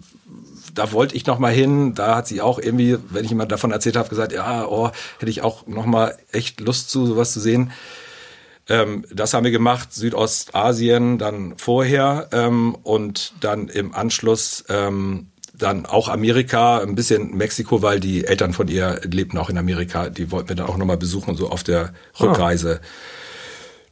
[0.74, 1.96] da wollte ich noch mal hin.
[1.96, 5.30] Da hat sie auch irgendwie, wenn ich jemand davon erzählt habe, gesagt, ja, oh, hätte
[5.30, 7.72] ich auch noch mal echt Lust zu sowas zu sehen.
[8.68, 15.28] Ähm, das haben wir gemacht, Südostasien dann vorher ähm, und dann im Anschluss ähm,
[15.58, 20.10] dann auch Amerika, ein bisschen Mexiko, weil die Eltern von ihr lebten auch in Amerika.
[20.10, 22.80] Die wollten wir dann auch nochmal besuchen, so auf der Rückreise.
[22.82, 22.88] Ah.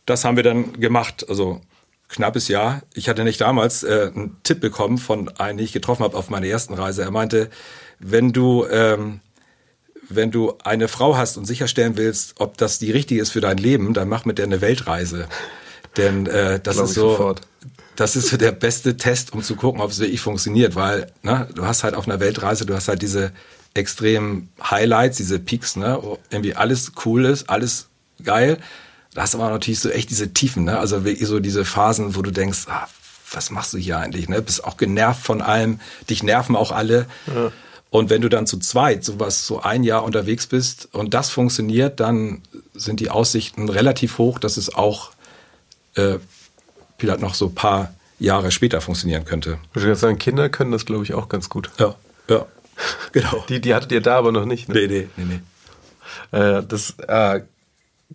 [0.05, 1.61] Das haben wir dann gemacht, also
[2.09, 2.81] knappes Jahr.
[2.93, 6.29] Ich hatte nicht damals äh, einen Tipp bekommen von einem, den ich getroffen habe auf
[6.29, 7.03] meiner ersten Reise.
[7.03, 7.49] Er meinte,
[7.99, 9.21] wenn du ähm,
[10.09, 13.57] wenn du eine Frau hast und sicherstellen willst, ob das die richtige ist für dein
[13.57, 15.27] Leben, dann mach mit der eine Weltreise.
[15.97, 17.41] Denn äh, das Glaube ist so, sofort
[17.95, 21.47] das ist so der beste Test, um zu gucken, ob es wirklich funktioniert, weil ne,
[21.53, 23.31] du hast halt auf einer Weltreise, du hast halt diese
[23.73, 27.87] extremen Highlights, diese Peaks, ne, wo irgendwie alles cool ist, alles
[28.23, 28.57] geil.
[29.13, 32.15] Da hast du aber natürlich so echt diese Tiefen, ne, also wirklich so diese Phasen,
[32.15, 32.87] wo du denkst, ah,
[33.31, 35.79] was machst du hier eigentlich, ne, bist auch genervt von allem,
[36.09, 37.05] dich nerven auch alle.
[37.27, 37.51] Ja.
[37.89, 41.99] Und wenn du dann zu zweit sowas so ein Jahr unterwegs bist und das funktioniert,
[41.99, 42.41] dann
[42.73, 45.11] sind die Aussichten relativ hoch, dass es auch
[45.93, 46.17] äh,
[46.97, 49.57] vielleicht noch so ein paar Jahre später funktionieren könnte.
[49.75, 51.69] Ich würde sagen, Kinder können das, glaube ich, auch ganz gut.
[51.79, 51.95] Ja,
[52.29, 52.45] ja.
[53.11, 53.43] Genau.
[53.49, 54.75] Die, die hattet ihr da aber noch nicht, ne?
[54.75, 55.39] Nee, nee, nee,
[56.31, 56.37] nee.
[56.37, 57.41] Äh, das, äh,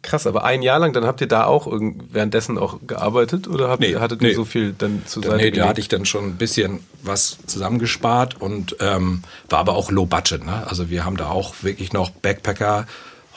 [0.02, 3.80] krass, aber ein Jahr lang, dann habt ihr da auch währenddessen auch gearbeitet oder habt,
[3.80, 4.30] nee, hattet nee.
[4.30, 7.38] ihr so viel dann zu Seite Nee, da hatte ich dann schon ein bisschen was
[7.46, 10.44] zusammengespart und ähm, war aber auch low budget.
[10.44, 10.66] Ne?
[10.66, 12.86] Also wir haben da auch wirklich noch Backpacker,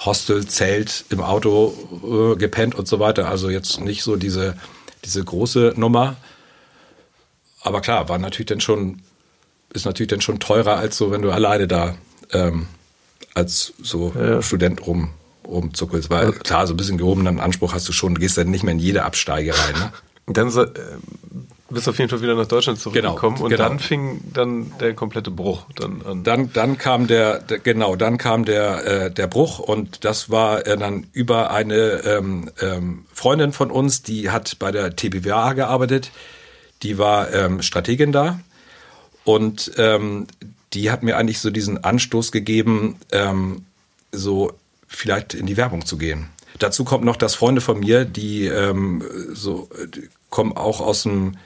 [0.05, 3.29] Hostel, Zelt im Auto äh, gepennt und so weiter.
[3.29, 4.55] Also jetzt nicht so diese
[5.05, 6.15] diese große Nummer.
[7.61, 9.01] Aber klar, war natürlich dann schon,
[9.73, 11.95] ist natürlich dann schon teurer als so, wenn du alleine da
[12.31, 12.67] ähm,
[13.33, 14.41] als so ja.
[14.41, 15.11] Student rum
[15.47, 16.09] rumzuckelst.
[16.09, 18.63] Weil also, klar, so ein bisschen gehobenen Anspruch hast du schon, du gehst dann nicht
[18.63, 19.73] mehr in jede Absteige rein.
[19.73, 19.91] Ne?
[20.33, 20.69] Dann so, äh,
[21.71, 23.69] bist auf jeden Fall wieder nach Deutschland zurückgekommen genau, und genau.
[23.69, 26.23] dann fing dann der komplette Bruch dann an.
[26.23, 30.65] Dann, dann kam der, der genau, dann kam der, äh, der Bruch und das war
[30.65, 36.11] äh, dann über eine ähm, ähm, Freundin von uns, die hat bei der TBWA gearbeitet,
[36.83, 38.39] die war ähm, Strategin da
[39.23, 40.27] und ähm,
[40.73, 43.65] die hat mir eigentlich so diesen Anstoß gegeben, ähm,
[44.11, 44.53] so
[44.87, 46.27] vielleicht in die Werbung zu gehen.
[46.59, 49.03] Dazu kommt noch, dass Freunde von mir, die ähm,
[49.33, 51.37] so die kommen auch aus dem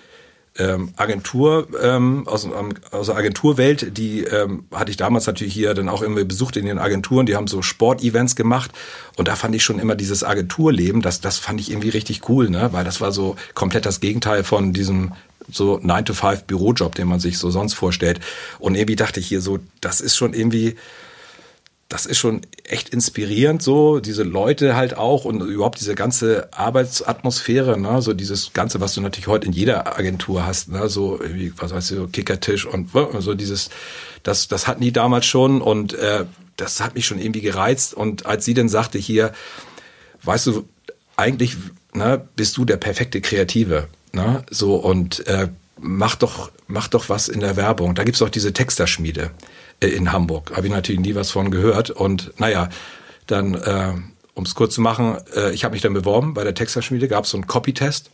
[0.57, 2.47] ähm, Agentur, ähm, aus,
[2.91, 6.65] aus der Agenturwelt, die ähm, hatte ich damals natürlich hier dann auch immer besucht in
[6.65, 8.71] den Agenturen, die haben so Sportevents gemacht
[9.17, 12.49] und da fand ich schon immer dieses Agenturleben, das, das fand ich irgendwie richtig cool,
[12.49, 12.69] ne?
[12.71, 15.11] weil das war so komplett das Gegenteil von diesem
[15.51, 18.19] so 9-to-5 Bürojob, den man sich so sonst vorstellt.
[18.57, 20.75] Und irgendwie dachte ich hier so, das ist schon irgendwie,
[21.87, 27.79] das ist schon echt inspirierend so, diese Leute halt auch und überhaupt diese ganze Arbeitsatmosphäre,
[27.79, 31.53] ne, so dieses Ganze, was du natürlich heute in jeder Agentur hast, ne, so irgendwie,
[31.57, 33.69] was weißt du, Kickertisch und so dieses,
[34.23, 36.25] das, das hatten die damals schon und äh,
[36.57, 39.31] das hat mich schon irgendwie gereizt und als sie dann sagte hier,
[40.23, 40.67] weißt du,
[41.15, 41.55] eigentlich
[41.93, 45.49] ne, bist du der perfekte Kreative, ne, so und äh,
[45.79, 47.95] mach doch, mach doch was in der Werbung.
[47.95, 49.31] Da gibt's auch diese Texterschmiede.
[49.79, 50.51] Äh, in Hamburg.
[50.55, 51.89] Habe ich natürlich nie was von gehört.
[51.89, 52.69] Und naja,
[53.27, 53.93] dann, äh,
[54.33, 57.25] um es kurz zu machen, äh, ich habe mich dann beworben bei der Texterschmiede, gab
[57.25, 58.09] es so einen Copy-Test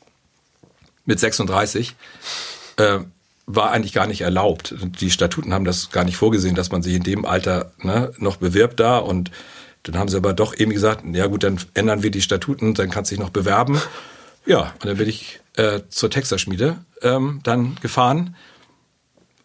[1.05, 1.95] mit 36.
[2.78, 2.99] Äh,
[3.47, 4.76] war eigentlich gar nicht erlaubt.
[4.80, 8.38] Die Statuten haben das gar nicht vorgesehen, dass man sich in dem Alter ne, noch
[8.38, 8.97] bewirbt da.
[8.97, 9.30] Und
[9.84, 12.89] dann haben sie aber doch eben gesagt, ja gut, dann ändern wir die Statuten, dann
[12.89, 13.82] kannst du dich noch bewerben.
[14.45, 18.36] Ja, und dann bin ich äh, zur Texterschmiede ähm, dann gefahren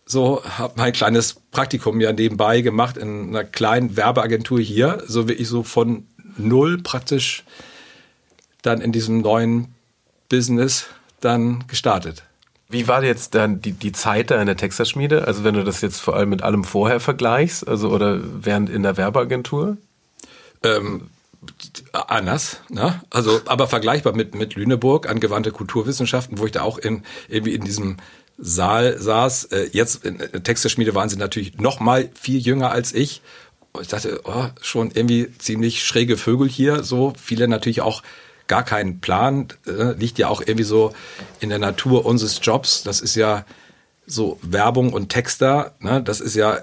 [0.06, 5.32] so habe mein kleines Praktikum ja nebenbei gemacht in einer kleinen Werbeagentur hier, so wie
[5.32, 6.06] ich so von
[6.38, 7.44] null praktisch
[8.62, 9.74] dann in diesem neuen
[10.28, 10.86] Business
[11.20, 12.22] dann gestartet.
[12.68, 15.26] Wie war jetzt dann die, die Zeit da in der Texterschmiede?
[15.26, 18.82] Also wenn du das jetzt vor allem mit allem vorher vergleichst, also oder während in
[18.82, 19.76] der Werbeagentur?
[20.62, 21.08] Ähm,
[21.92, 23.00] anders, ne?
[23.10, 27.64] Also aber vergleichbar mit mit Lüneburg, angewandte Kulturwissenschaften, wo ich da auch in irgendwie in
[27.64, 27.96] diesem
[28.38, 29.44] Saal saß.
[29.44, 33.22] Äh, jetzt in der Texterschmiede waren sie natürlich noch mal viel jünger als ich.
[33.80, 36.82] Ich dachte, oh, schon irgendwie ziemlich schräge Vögel hier.
[36.82, 38.02] So viele natürlich auch
[38.46, 39.48] gar keinen Plan.
[39.66, 40.92] Äh, liegt ja auch irgendwie so
[41.40, 42.82] in der Natur unseres Jobs.
[42.82, 43.44] Das ist ja
[44.06, 45.74] so Werbung und Texter.
[45.80, 46.02] Ne?
[46.02, 46.58] Das ist ja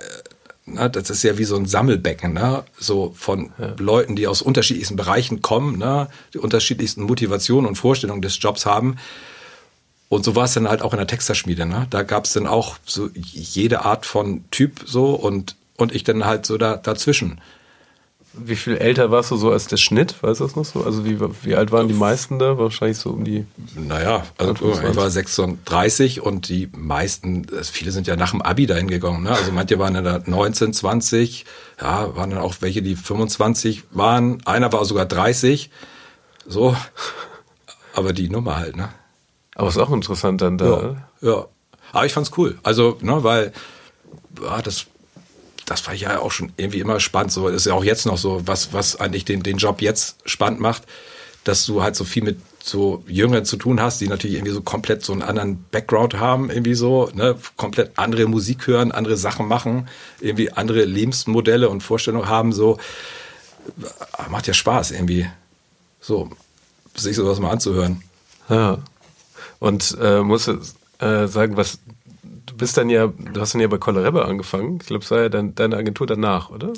[0.66, 2.64] Ne, das ist ja wie so ein Sammelbecken, ne?
[2.78, 3.76] so von ja.
[3.80, 6.08] Leuten, die aus unterschiedlichsten Bereichen kommen, ne?
[6.34, 8.96] die unterschiedlichsten Motivationen und Vorstellungen des Jobs haben.
[10.08, 11.66] Und so war es dann halt auch in der Texterschmiede.
[11.66, 11.88] Ne?
[11.90, 16.24] Da gab es dann auch so jede Art von Typ so und, und ich dann
[16.24, 17.42] halt so da, dazwischen.
[18.36, 20.16] Wie viel älter warst du so als der Schnitt?
[20.22, 20.84] Weißt du das noch so?
[20.84, 22.58] Also wie, wie alt waren die meisten da?
[22.58, 23.46] Wahrscheinlich so um die.
[23.76, 28.88] Naja, also ich war 36 und die meisten, viele sind ja nach dem Abi dahin
[28.88, 29.24] gegangen.
[29.24, 29.30] Ne?
[29.30, 31.46] Also manche waren dann da 19, 20,
[31.80, 34.44] ja, waren dann auch welche, die 25 waren.
[34.46, 35.70] Einer war sogar 30.
[36.48, 36.76] So.
[37.94, 38.90] Aber die Nummer halt, ne?
[39.56, 40.96] Aber ist auch interessant dann da.
[41.22, 41.46] Ja, ja.
[41.92, 42.58] Aber ich fand's cool.
[42.64, 43.54] Also, ne, weil
[44.42, 44.88] ja, das,
[45.66, 47.32] das war ja auch schon irgendwie immer spannend.
[47.32, 50.60] So ist ja auch jetzt noch so, was, was eigentlich den, den Job jetzt spannend
[50.60, 50.84] macht,
[51.44, 54.62] dass du halt so viel mit so Jüngeren zu tun hast, die natürlich irgendwie so
[54.62, 59.48] komplett so einen anderen Background haben, irgendwie so, ne, komplett andere Musik hören, andere Sachen
[59.48, 59.90] machen,
[60.22, 62.78] irgendwie andere Lebensmodelle und Vorstellungen haben, so
[64.30, 65.28] macht ja Spaß irgendwie,
[66.00, 66.30] so
[66.96, 68.04] sich sowas mal anzuhören.
[68.50, 68.80] Ja.
[69.60, 71.80] Und äh, muss äh, sagen, was
[72.54, 74.78] du bist dann ja, du hast dann ja bei Kolle Rebbe angefangen.
[74.82, 76.74] Ich glaube, es war ja dann deine Agentur danach, oder?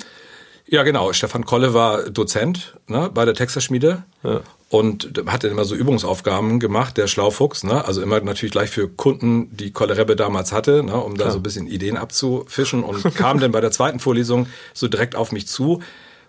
[0.68, 1.12] Ja, genau.
[1.12, 4.40] Stefan Kolle war Dozent ne, bei der Texterschmiede ja.
[4.68, 7.62] und hat dann immer so Übungsaufgaben gemacht, der Schlaufuchs.
[7.62, 7.84] Ne?
[7.84, 11.32] Also immer natürlich gleich für Kunden, die Kolle Rebbe damals hatte, ne, um da Klar.
[11.32, 15.30] so ein bisschen Ideen abzufischen und kam dann bei der zweiten Vorlesung so direkt auf
[15.30, 15.82] mich zu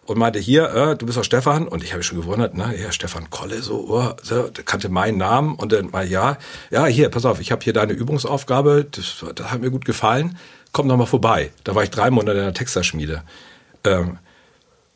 [0.07, 2.91] und meinte hier, äh, du bist doch Stefan und ich habe schon gewundert, ne, ja
[2.91, 6.37] Stefan Kolle so, oh, so, der kannte meinen Namen und dann mal ja,
[6.71, 10.37] ja hier, pass auf, ich habe hier deine Übungsaufgabe, das, das hat mir gut gefallen,
[10.71, 11.51] komm noch mal vorbei.
[11.63, 13.23] Da war ich drei Monate in der Texterschmiede.
[13.83, 14.17] Ähm,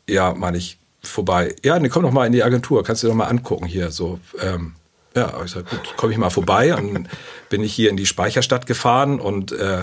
[0.08, 1.56] ja, meine ich vorbei.
[1.62, 3.90] Ja, ne, komm noch mal in die Agentur, kannst du dir doch mal angucken hier
[3.90, 4.18] so.
[4.40, 4.74] Ähm,
[5.14, 7.06] ja, ich sag, gut, komme ich mal vorbei und
[7.50, 9.82] bin ich hier in die Speicherstadt gefahren und äh,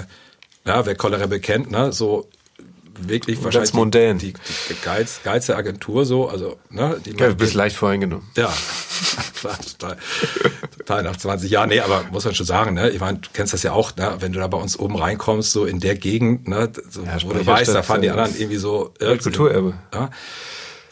[0.65, 2.27] ja, wer Cholera bekennt, ne, so
[3.07, 4.17] wirklich wahrscheinlich mondän.
[4.17, 8.27] Die, die, geiz, geilste Agentur so, also ne, die ja, du bist leicht voreingenommen.
[8.35, 8.51] Ja,
[9.79, 9.97] total,
[10.77, 11.69] total nach 20 Jahren.
[11.69, 14.17] Nee, aber muss man schon sagen, ne, ich meine, du kennst das ja auch, ne,
[14.19, 17.33] wenn du da bei uns oben reinkommst, so in der Gegend, ne, so, ja, wo
[17.33, 19.73] du weißt, da fahren die anderen irgendwie so Kulturerbe.
[19.93, 20.09] Ja,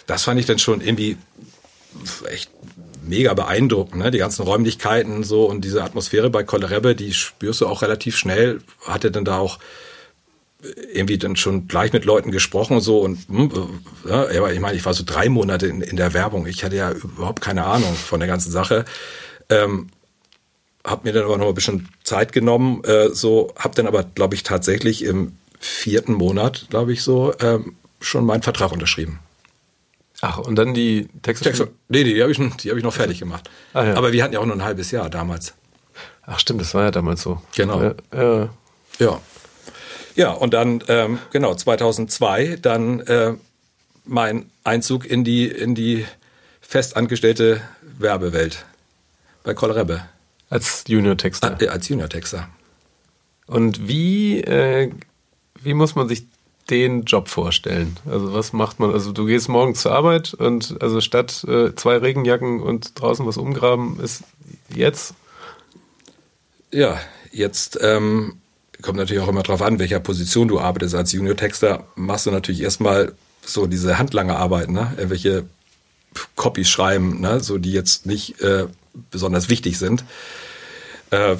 [0.05, 1.17] das fand ich dann schon irgendwie
[2.29, 2.51] echt
[3.07, 4.11] mega beeindruckend, ne?
[4.11, 8.59] Die ganzen Räumlichkeiten so und diese Atmosphäre bei Kollerebbe, die spürst du auch relativ schnell.
[8.85, 9.59] Hatte dann da auch
[10.61, 13.51] irgendwie dann schon gleich mit Leuten gesprochen so und hm,
[14.07, 16.47] ja, aber ich meine, ich war so drei Monate in, in der Werbung.
[16.47, 18.85] Ich hatte ja überhaupt keine Ahnung von der ganzen Sache.
[19.49, 19.89] Ähm,
[20.83, 24.35] hab mir dann aber noch ein bisschen Zeit genommen, äh, so hab dann aber, glaube
[24.35, 29.19] ich, tatsächlich im vierten Monat, glaube ich, so ähm, schon meinen Vertrag unterschrieben.
[30.21, 31.45] Ach, und dann die Texte?
[31.45, 33.49] Texte nee, nee, die habe ich, die hab ich noch fertig gemacht.
[33.73, 33.93] Ah, ja.
[33.95, 35.53] Aber wir hatten ja auch nur ein halbes Jahr damals.
[36.23, 37.41] Ach stimmt, das war ja damals so.
[37.55, 37.81] Genau.
[37.81, 37.95] Ja.
[38.13, 38.49] Ja,
[38.99, 39.21] ja.
[40.17, 43.35] Ja und dann, ähm, genau, 2002, dann äh,
[44.03, 46.05] mein Einzug in die, in die
[46.59, 47.61] festangestellte
[47.97, 48.65] Werbewelt
[49.43, 50.03] bei Kolrebbe.
[50.49, 51.61] Als Junior-Texter?
[51.61, 52.49] Äh, als Junior-Texter.
[53.47, 54.91] Und wie, äh,
[55.61, 56.25] wie muss man sich
[56.69, 57.97] den Job vorstellen?
[58.05, 58.91] Also was macht man?
[58.91, 63.37] Also du gehst morgens zur Arbeit und also statt äh, zwei Regenjacken und draußen was
[63.37, 64.23] umgraben ist
[64.73, 65.13] jetzt?
[66.71, 66.99] Ja,
[67.31, 68.41] jetzt ähm,
[68.81, 70.95] kommt natürlich auch immer darauf an, welcher Position du arbeitest.
[70.95, 73.13] Als Junior-Texter machst du natürlich erstmal
[73.45, 74.93] so diese handlange Arbeit, ne?
[74.97, 75.45] Welche
[76.35, 77.39] Copies schreiben, ne?
[77.39, 78.67] So die jetzt nicht äh,
[79.11, 80.03] besonders wichtig sind.
[81.11, 81.37] Äh,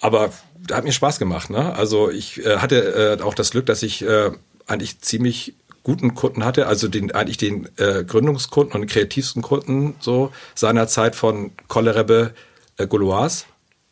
[0.00, 0.32] aber
[0.70, 1.50] hat mir Spaß gemacht.
[1.50, 1.74] Ne?
[1.74, 4.30] Also ich äh, hatte äh, auch das Glück, dass ich äh,
[4.66, 10.32] eigentlich ziemlich guten Kunden hatte, also den eigentlich den äh, Gründungskunden und kreativsten Kunden so
[10.54, 12.34] seiner Zeit von Kollerebbe
[12.76, 13.44] äh, Gauloise.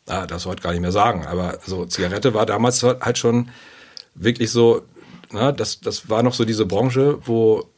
[0.07, 3.49] Ah, das heute gar nicht mehr sagen, aber so Zigarette war damals halt schon
[4.13, 4.83] wirklich so,
[5.31, 7.69] ne, das, das war noch so diese Branche, wo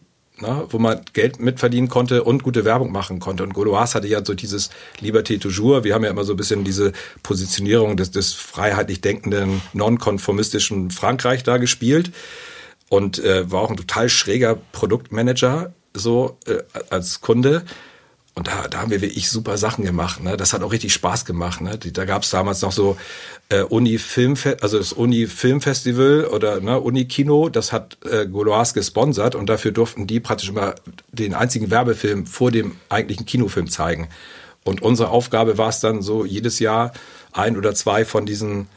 [0.41, 3.43] ne, wo man Geld mitverdienen konnte und gute Werbung machen konnte.
[3.43, 4.69] Und Gaulois hatte ja so dieses
[5.01, 5.83] Liberté toujours.
[5.83, 6.91] Wir haben ja immer so ein bisschen diese
[7.23, 12.11] Positionierung des, des freiheitlich denkenden, nonkonformistischen Frankreich da gespielt
[12.89, 16.57] und äh, war auch ein total schräger Produktmanager so äh,
[16.89, 17.63] als Kunde.
[18.37, 20.21] Und da, da haben wir wirklich super Sachen gemacht.
[20.21, 20.37] Ne?
[20.37, 21.59] Das hat auch richtig Spaß gemacht.
[21.59, 21.75] Ne?
[21.75, 22.95] Da gab es damals noch so
[23.49, 27.49] äh, Uni Film, also das Uni Filmfestival oder ne, Uni Kino.
[27.49, 30.75] Das hat äh, Gaulois gesponsert und dafür durften die praktisch immer
[31.11, 34.07] den einzigen Werbefilm vor dem eigentlichen Kinofilm zeigen.
[34.63, 36.93] Und unsere Aufgabe war es dann so jedes Jahr
[37.31, 38.67] ein oder zwei von diesen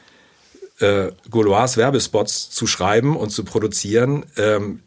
[0.79, 4.25] äh, Gaulois Werbespots zu schreiben und zu produzieren.
[4.39, 4.81] Ähm,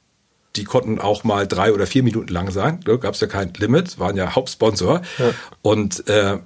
[0.55, 2.79] die konnten auch mal drei oder vier Minuten lang sein.
[2.85, 5.01] Da gab es ja kein Limit, waren ja Hauptsponsor.
[5.17, 5.33] Ja.
[5.61, 6.39] Und äh,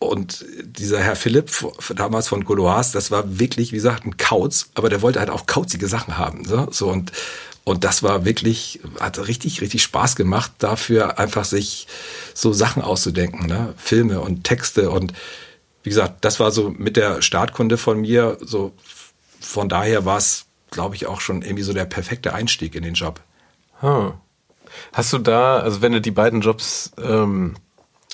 [0.00, 1.50] und dieser Herr Philipp,
[1.96, 5.46] damals von Gaulois, das war wirklich, wie gesagt, ein Kauz, aber der wollte halt auch
[5.46, 6.44] kauzige Sachen haben.
[6.44, 7.10] So, so und,
[7.64, 11.88] und das war wirklich, hat richtig, richtig Spaß gemacht, dafür einfach sich
[12.32, 13.74] so Sachen auszudenken, ne?
[13.76, 15.12] Filme und Texte und
[15.82, 18.72] wie gesagt, das war so mit der Startkunde von mir, so
[19.40, 22.94] von daher war es glaube ich, auch schon irgendwie so der perfekte Einstieg in den
[22.94, 23.20] Job.
[23.80, 24.12] Hm.
[24.92, 27.56] Hast du da, also wenn du die beiden Jobs ähm,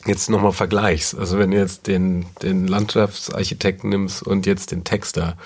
[0.07, 5.37] jetzt nochmal vergleichst, also wenn du jetzt den, den Landschaftsarchitekten nimmst und jetzt den Texter,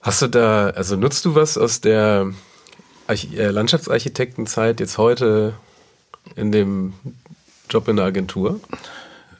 [0.00, 2.32] hast du da, also nutzt du was aus der
[3.06, 5.54] Arch äh, Landschaftsarchitektenzeit jetzt heute
[6.36, 6.94] in dem
[7.70, 8.60] Job in der Agentur?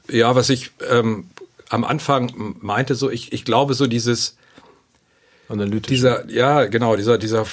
[0.08, 1.28] Ja, was ich ähm,
[1.68, 4.36] am Anfang meinte, so ich, ich glaube so dieses
[5.48, 5.88] Analytisch.
[5.88, 7.46] Dieser, ja, genau, dieser, dieser,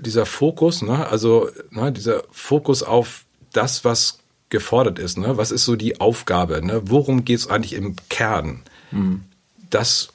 [0.00, 5.64] dieser Fokus, ne, also, ne, dieser Fokus auf das, was gefordert ist, ne, was ist
[5.64, 8.62] so die Aufgabe, ne, worum geht's eigentlich im Kern?
[8.90, 9.22] Mhm.
[9.68, 10.08] Das,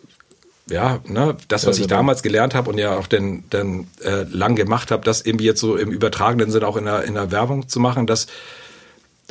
[0.67, 1.99] ja, ne, das, was ja, ich genau.
[1.99, 5.59] damals gelernt habe und ja auch dann, dann äh, lang gemacht habe, das irgendwie jetzt
[5.59, 8.25] so im übertragenen Sinn auch in der, in der Werbung zu machen, das,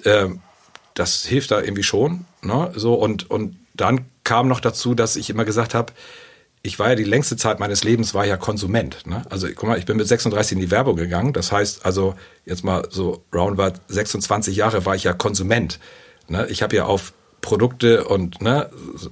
[0.04, 0.28] äh,
[0.94, 5.28] das hilft da irgendwie schon, ne, so und, und dann kam noch dazu, dass ich
[5.28, 5.92] immer gesagt habe,
[6.66, 9.06] ich war ja die längste Zeit meines Lebens war ja Konsument.
[9.06, 9.22] Ne?
[9.30, 11.32] Also guck mal, ich bin mit 36 in die Werbung gegangen.
[11.32, 12.14] Das heißt, also
[12.44, 15.78] jetzt mal so roundabout 26 Jahre war ich ja Konsument.
[16.28, 16.46] Ne?
[16.50, 18.68] Ich habe ja auf Produkte und ne,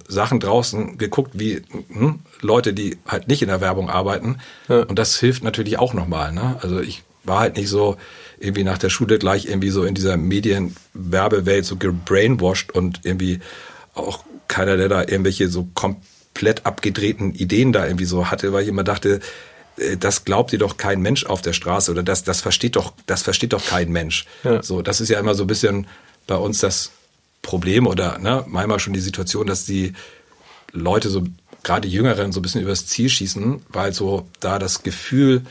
[0.08, 4.38] Sachen draußen geguckt, wie hm, Leute, die halt nicht in der Werbung arbeiten.
[4.68, 4.82] Ja.
[4.82, 6.32] Und das hilft natürlich auch nochmal.
[6.32, 6.56] Ne?
[6.60, 7.96] Also ich war halt nicht so
[8.40, 13.38] irgendwie nach der Schule gleich irgendwie so in dieser Medienwerbewelt so gebrainwashed und irgendwie
[13.94, 18.64] auch keiner, der da irgendwelche so komplett komplett abgedrehten Ideen da irgendwie so hatte, weil
[18.64, 19.20] ich immer dachte,
[19.76, 22.92] äh, das glaubt dir doch kein Mensch auf der Straße oder das, das versteht doch,
[23.06, 24.26] das versteht doch kein Mensch.
[24.42, 24.62] Ja.
[24.62, 25.86] So, das ist ja immer so ein bisschen
[26.26, 26.90] bei uns das
[27.40, 29.92] Problem oder ne, manchmal schon die Situation, dass die
[30.72, 31.24] Leute so,
[31.62, 35.42] gerade Jüngeren, so ein bisschen übers Ziel schießen, weil so da das Gefühl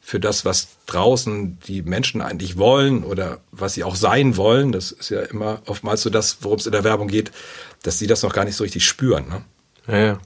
[0.00, 4.92] für das, was draußen die Menschen eigentlich wollen oder was sie auch sein wollen, das
[4.92, 7.32] ist ja immer oftmals so das, worum es in der Werbung geht,
[7.82, 9.28] dass sie das noch gar nicht so richtig spüren.
[9.28, 9.44] Ne?
[9.88, 10.18] Ja, ja.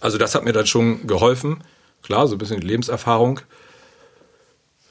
[0.00, 1.62] Also das hat mir dann schon geholfen.
[2.02, 3.40] Klar, so ein bisschen Lebenserfahrung.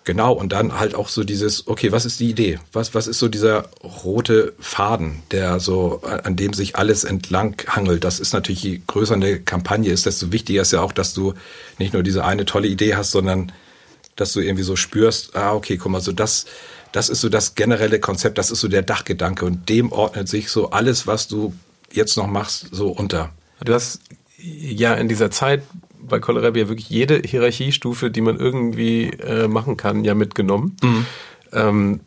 [0.06, 2.60] Genau, und dann halt auch so dieses, okay, was ist die Idee?
[2.74, 3.70] Was, was ist so dieser
[4.04, 8.04] rote Faden, der so, an dem sich alles entlang hangelt?
[8.04, 11.34] Das ist natürlich, je größer eine Kampagne ist, desto wichtiger ist ja auch, dass du
[11.80, 13.54] nicht nur diese eine tolle Idee hast, sondern
[14.18, 16.48] dass du irgendwie so spürst, ah, okay, guck mal, so das,
[16.92, 20.50] das ist so das generelle Konzept, das ist so der Dachgedanke und dem ordnet sich
[20.50, 21.54] so alles, was du
[21.92, 23.32] jetzt noch machst, so unter.
[23.64, 24.02] Du hast
[24.38, 25.64] ja in dieser Zeit
[26.02, 30.76] bei Kohlrabi ja wirklich jede Hierarchiestufe, die man irgendwie äh, machen kann, ja mitgenommen.
[30.82, 31.06] Mhm.
[31.54, 32.00] Ähm,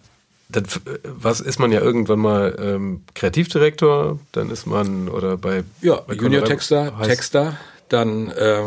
[0.49, 0.65] dann
[1.03, 6.15] was ist man ja irgendwann mal ähm, Kreativdirektor, dann ist man oder bei ja bei
[6.15, 7.57] Junior Texter, Texter,
[7.89, 8.63] dann äh,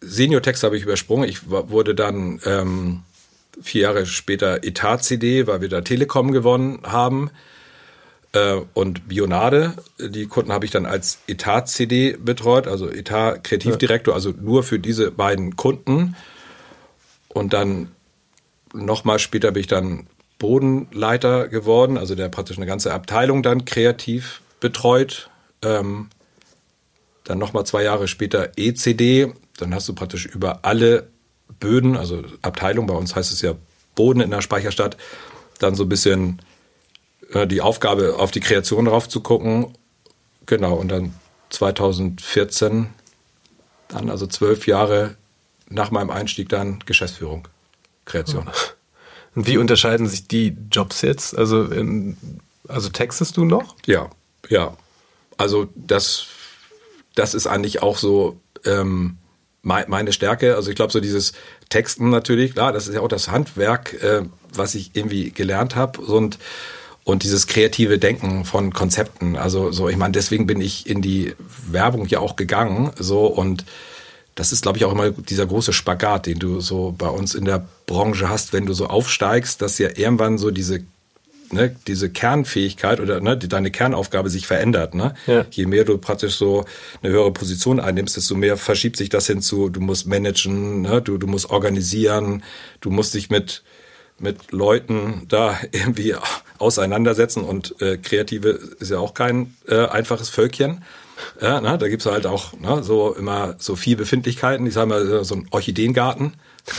[0.00, 1.28] Senior Texter habe ich übersprungen.
[1.28, 3.02] Ich wurde dann ähm,
[3.60, 7.55] vier Jahre später Etat CD, weil wir da Telekom gewonnen haben äh,
[8.74, 9.74] und Bionade.
[9.98, 15.56] Die Kunden habe ich dann als Etat-CD betreut, also Etat-Kreativdirektor, also nur für diese beiden
[15.56, 16.16] Kunden.
[17.28, 17.88] Und dann
[18.74, 20.06] nochmal später bin ich dann
[20.38, 25.30] Bodenleiter geworden, also der praktisch eine ganze Abteilung dann kreativ betreut.
[25.62, 26.08] Ähm,
[27.24, 31.08] dann nochmal zwei Jahre später ECD, dann hast du praktisch über alle
[31.58, 33.54] Böden, also Abteilung, bei uns heißt es ja
[33.94, 34.96] Boden in der Speicherstadt,
[35.58, 36.40] dann so ein bisschen
[37.32, 39.76] äh, die Aufgabe, auf die Kreation drauf zu gucken.
[40.46, 41.14] Genau, und dann
[41.50, 42.88] 2014,
[43.88, 45.16] dann also zwölf Jahre
[45.68, 47.48] nach meinem Einstieg dann Geschäftsführung,
[48.04, 48.48] Kreation.
[49.34, 51.36] Und wie unterscheiden sich die Jobs jetzt?
[51.36, 52.16] Also, in,
[52.68, 53.76] also textest du noch?
[53.86, 54.10] Ja,
[54.48, 54.76] ja.
[55.36, 56.26] Also das,
[57.14, 59.18] das ist eigentlich auch so ähm,
[59.62, 60.54] meine Stärke.
[60.54, 61.32] Also ich glaube, so dieses
[61.68, 64.22] Texten natürlich, klar, das ist ja auch das Handwerk, äh,
[64.54, 66.00] was ich irgendwie gelernt habe.
[66.00, 66.38] Und
[67.06, 69.36] und dieses kreative Denken von Konzepten.
[69.36, 71.36] Also so, ich meine, deswegen bin ich in die
[71.70, 73.64] Werbung ja auch gegangen, so und
[74.34, 77.44] das ist, glaube ich, auch immer dieser große Spagat, den du so bei uns in
[77.44, 80.80] der Branche hast, wenn du so aufsteigst, dass ja irgendwann so diese
[81.52, 84.96] ne, diese Kernfähigkeit oder ne, die, deine Kernaufgabe sich verändert.
[84.96, 85.14] Ne?
[85.28, 85.46] Ja.
[85.48, 86.64] Je mehr du praktisch so
[87.02, 91.18] eine höhere Position einnimmst, desto mehr verschiebt sich das hinzu, du musst managen, ne, du,
[91.18, 92.42] du musst organisieren,
[92.80, 93.62] du musst dich mit
[94.18, 96.14] mit Leuten da irgendwie
[96.58, 100.82] auseinandersetzen und äh, Kreative ist ja auch kein äh, einfaches Völkchen.
[101.40, 104.66] Ja, ne, da gibt's halt auch ne, so immer so viel Befindlichkeiten.
[104.66, 106.34] Ich sage mal, so ein Orchideengarten.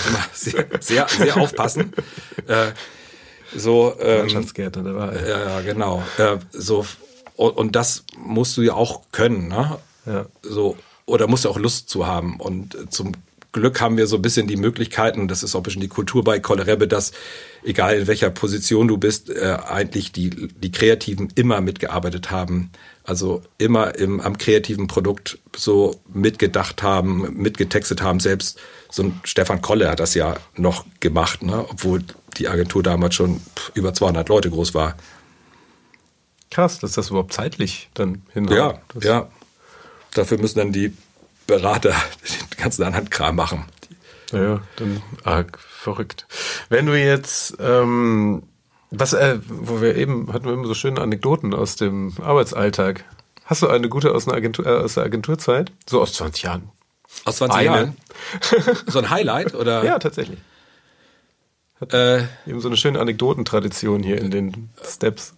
[0.07, 1.93] Immer sehr, sehr, sehr aufpassen.
[2.45, 2.71] Äh,
[3.55, 5.39] so, ähm, Landschaftsgärtner, da war ja.
[5.39, 6.03] Ja, genau.
[6.17, 6.85] Äh, so,
[7.35, 9.79] und, und das musst du ja auch können, ne?
[10.05, 10.25] Ja.
[10.43, 12.39] So, oder musst du auch Lust zu haben.
[12.39, 13.13] Und zum
[13.51, 16.23] Glück haben wir so ein bisschen die Möglichkeiten, das ist auch ein bisschen die Kultur
[16.23, 17.11] bei Kollerebbe, dass
[17.63, 22.71] egal in welcher Position du bist, äh, eigentlich die, die Kreativen immer mitgearbeitet haben.
[23.03, 28.19] Also immer im, am kreativen Produkt so mitgedacht haben, mitgetextet haben.
[28.19, 28.59] Selbst
[28.91, 31.65] so ein Stefan Kolle hat das ja noch gemacht, ne?
[31.69, 32.03] obwohl
[32.37, 33.41] die Agentur damals schon
[33.73, 34.95] über 200 Leute groß war.
[36.51, 38.57] Krass, dass das überhaupt zeitlich dann hinhaut.
[38.57, 39.29] Ja, ja.
[40.13, 40.93] Dafür müssen dann die
[41.47, 41.95] Berater
[42.51, 43.65] den ganzen anderen Kram machen.
[44.31, 46.27] Ja, dann arg verrückt.
[46.69, 48.43] Wenn du jetzt, ähm,
[48.91, 53.05] was, äh, wo wir eben hatten wir immer so schöne Anekdoten aus dem Arbeitsalltag.
[53.45, 55.71] Hast du eine gute aus, einer Agentur, äh, aus der Agenturzeit?
[55.89, 56.69] So aus 20 Jahren.
[57.23, 57.65] Aus 20 eine.
[57.65, 57.97] Jahren?
[58.87, 59.83] so ein Highlight oder?
[59.85, 60.39] Ja, tatsächlich.
[61.79, 65.35] Hat äh, eben so eine schöne Anekdotentradition hier in den Steps.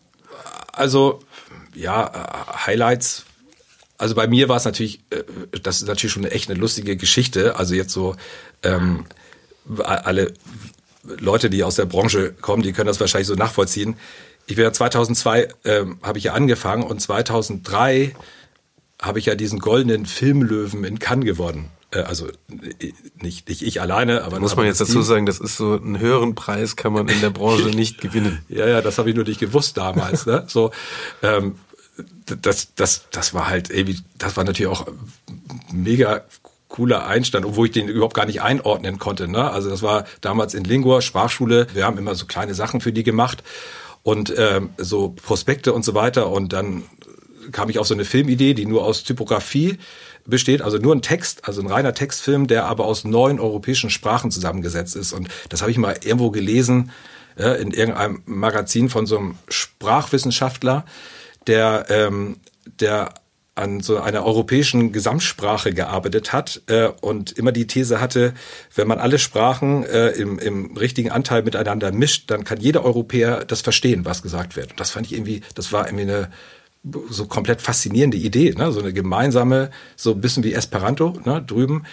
[0.71, 1.19] Also,
[1.75, 3.25] ja, Highlights
[3.99, 5.23] also bei mir war es natürlich, äh,
[5.61, 7.57] das ist natürlich schon eine echt eine lustige Geschichte.
[7.57, 8.15] Also jetzt so
[8.63, 9.05] ähm,
[9.77, 10.33] alle
[11.03, 13.97] Leute, die aus der Branche kommen, die können das wahrscheinlich so nachvollziehen.
[14.47, 18.15] Ich bin ja 2002 ähm, habe ich ja angefangen und 2003
[19.01, 21.69] habe ich ja diesen goldenen Filmlöwen in Cannes gewonnen.
[21.91, 22.27] Äh, also
[23.21, 26.35] nicht, nicht ich alleine, aber muss man jetzt dazu sagen, das ist so einen höheren
[26.35, 28.43] Preis kann man in der Branche nicht gewinnen.
[28.47, 30.25] ja, ja, das habe ich nur nicht gewusst damals.
[30.25, 30.45] ne?
[30.47, 30.71] So
[31.21, 31.55] ähm,
[32.41, 34.87] das, das, das war halt irgendwie, das war natürlich auch
[35.71, 36.23] mega
[36.67, 39.27] cooler Einstand, obwohl ich den überhaupt gar nicht einordnen konnte.
[39.27, 39.49] Ne?
[39.49, 41.67] Also das war damals in Lingua, Sprachschule.
[41.73, 43.43] Wir haben immer so kleine Sachen für die gemacht
[44.03, 46.29] und ähm, so Prospekte und so weiter.
[46.29, 46.83] Und dann
[47.51, 49.79] kam ich auf so eine Filmidee, die nur aus Typografie
[50.25, 54.29] besteht, also nur ein Text, also ein reiner Textfilm, der aber aus neun europäischen Sprachen
[54.29, 55.11] zusammengesetzt ist.
[55.11, 56.91] Und das habe ich mal irgendwo gelesen
[57.37, 60.85] äh, in irgendeinem Magazin von so einem Sprachwissenschaftler
[61.49, 62.37] der, ähm,
[62.79, 63.13] der
[63.55, 68.33] an so einer europäischen Gesamtsprache gearbeitet hat äh, und immer die These hatte,
[68.73, 73.43] wenn man alle Sprachen äh, im, im richtigen Anteil miteinander mischt, dann kann jeder Europäer
[73.43, 74.71] das verstehen, was gesagt wird.
[74.71, 76.31] Und das fand ich irgendwie, das war irgendwie eine
[77.09, 78.71] so komplett faszinierende Idee, ne?
[78.71, 81.43] so eine gemeinsame, so ein bisschen wie Esperanto ne?
[81.45, 81.83] drüben.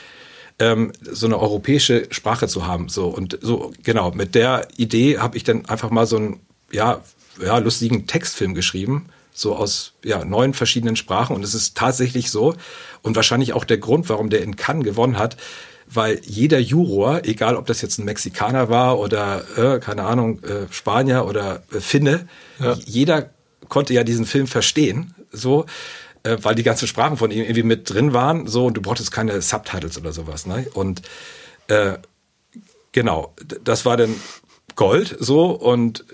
[0.61, 2.88] ähm, so eine europäische Sprache zu haben.
[2.88, 6.40] So und so genau mit der Idee habe ich dann einfach mal so einen
[6.70, 7.00] ja
[7.44, 9.07] ja lustigen Textfilm geschrieben
[9.37, 11.37] so aus ja, neun verschiedenen Sprachen.
[11.37, 12.55] Und es ist tatsächlich so
[13.03, 15.37] und wahrscheinlich auch der Grund, warum der in Cannes gewonnen hat,
[15.87, 20.66] weil jeder Juror, egal ob das jetzt ein Mexikaner war oder äh, keine Ahnung äh,
[20.70, 22.28] Spanier oder äh, Finne,
[22.59, 22.76] ja.
[22.84, 23.30] jeder
[23.68, 25.66] konnte ja diesen Film verstehen, so
[26.22, 29.12] äh, weil die ganzen Sprachen von ihm irgendwie mit drin waren, so und du brauchtest
[29.12, 30.66] keine Subtitles oder sowas, ne?
[30.72, 31.03] Und
[31.68, 31.99] äh,
[32.93, 34.14] genau, das war dann
[34.74, 36.05] Gold, so und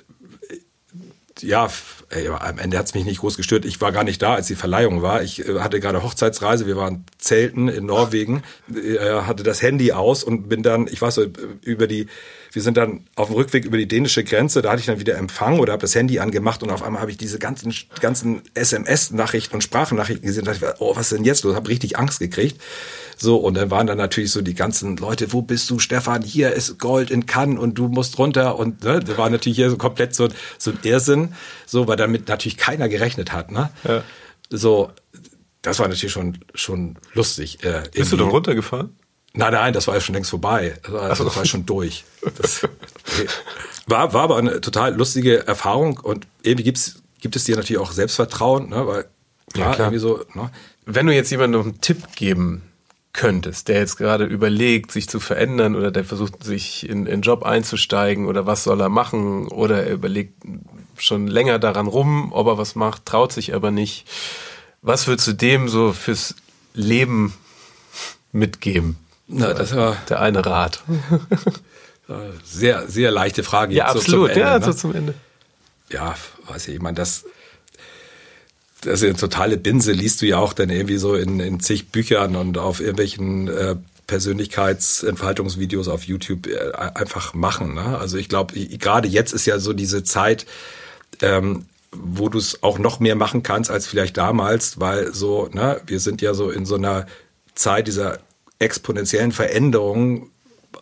[1.41, 1.68] ja,
[2.13, 3.65] ey, am Ende hat's mich nicht groß gestört.
[3.65, 5.23] Ich war gar nicht da, als die Verleihung war.
[5.23, 8.43] Ich äh, hatte gerade Hochzeitsreise, wir waren Zelten in Norwegen,
[8.75, 11.27] äh, hatte das Handy aus und bin dann, ich weiß so,
[11.63, 12.07] über die,
[12.53, 15.17] wir sind dann auf dem Rückweg über die dänische Grenze, da hatte ich dann wieder
[15.17, 19.55] Empfang oder habe das Handy angemacht und auf einmal habe ich diese ganzen, ganzen SMS-Nachrichten
[19.55, 20.45] und Sprachnachrichten gesehen.
[20.45, 21.55] Da dachte ich, oh, was ist denn jetzt los?
[21.55, 22.61] Habe richtig Angst gekriegt.
[23.23, 26.23] So, und dann waren dann natürlich so die ganzen Leute, wo bist du, Stefan?
[26.23, 28.59] Hier ist Gold in Cannes und du musst runter.
[28.59, 31.33] Und ne, da war natürlich hier so komplett so, so ein Irrsinn,
[31.64, 33.53] so, weil damit natürlich keiner gerechnet hat.
[33.53, 33.70] Ne?
[33.85, 34.03] Ja.
[34.51, 34.91] So,
[35.62, 37.62] das war natürlich schon, schon lustig.
[37.62, 38.97] Äh, bist du dann runtergefahren?
[39.35, 40.75] Nein, nein, das war ja schon längst vorbei.
[40.83, 42.05] Das war, also, das war schon durch.
[42.39, 42.66] Das,
[43.87, 47.93] war, war aber eine total lustige Erfahrung und irgendwie gibt's, gibt es dir natürlich auch
[47.93, 48.85] Selbstvertrauen, ne?
[48.85, 49.05] weil
[49.55, 49.79] klar, ja, klar.
[49.79, 50.25] irgendwie so.
[50.35, 50.51] Ne?
[50.87, 52.62] Wenn du jetzt jemandem einen Tipp geben
[53.13, 57.45] könntest, der jetzt gerade überlegt, sich zu verändern oder der versucht, sich in einen Job
[57.45, 60.43] einzusteigen oder was soll er machen oder er überlegt
[60.97, 64.07] schon länger daran rum, ob er was macht, traut sich aber nicht.
[64.81, 66.35] Was würdest du dem so fürs
[66.75, 67.35] Leben
[68.33, 68.97] mitgeben?
[69.29, 70.83] Na, das war der eine Rat.
[72.45, 73.75] sehr, sehr leichte Frage.
[73.75, 74.31] Ja, absolut.
[74.31, 74.65] Ende, ja, ne?
[74.65, 75.15] so zum Ende.
[75.91, 76.15] Ja,
[76.49, 77.25] weiß ich, ich meine, das,
[78.83, 81.89] das ist eine totale Binse, liest du ja auch dann irgendwie so in, in zig
[81.89, 83.76] Büchern und auf irgendwelchen äh,
[84.07, 87.74] Persönlichkeitsentfaltungsvideos auf YouTube äh, einfach machen.
[87.74, 87.99] Ne?
[87.99, 90.47] Also ich glaube, gerade jetzt ist ja so diese Zeit,
[91.20, 95.80] ähm, wo du es auch noch mehr machen kannst als vielleicht damals, weil so, ne,
[95.87, 97.07] wir sind ja so in so einer
[97.55, 98.18] Zeit dieser
[98.59, 100.32] exponentiellen Veränderungen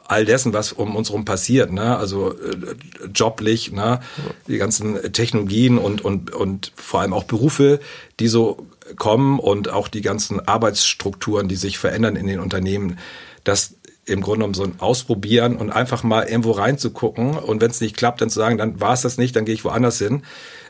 [0.06, 1.96] all dessen, was um uns herum passiert, ne?
[1.96, 2.74] also äh,
[3.14, 4.00] joblich, ne?
[4.48, 7.80] die ganzen Technologien und, und, und vor allem auch Berufe,
[8.18, 8.66] die so
[8.96, 12.98] kommen und auch die ganzen Arbeitsstrukturen, die sich verändern in den Unternehmen,
[13.44, 13.74] das
[14.06, 17.96] im Grunde genommen so ein Ausprobieren und einfach mal irgendwo reinzugucken und wenn es nicht
[17.96, 20.22] klappt, dann zu sagen, dann war es das nicht, dann gehe ich woanders hin,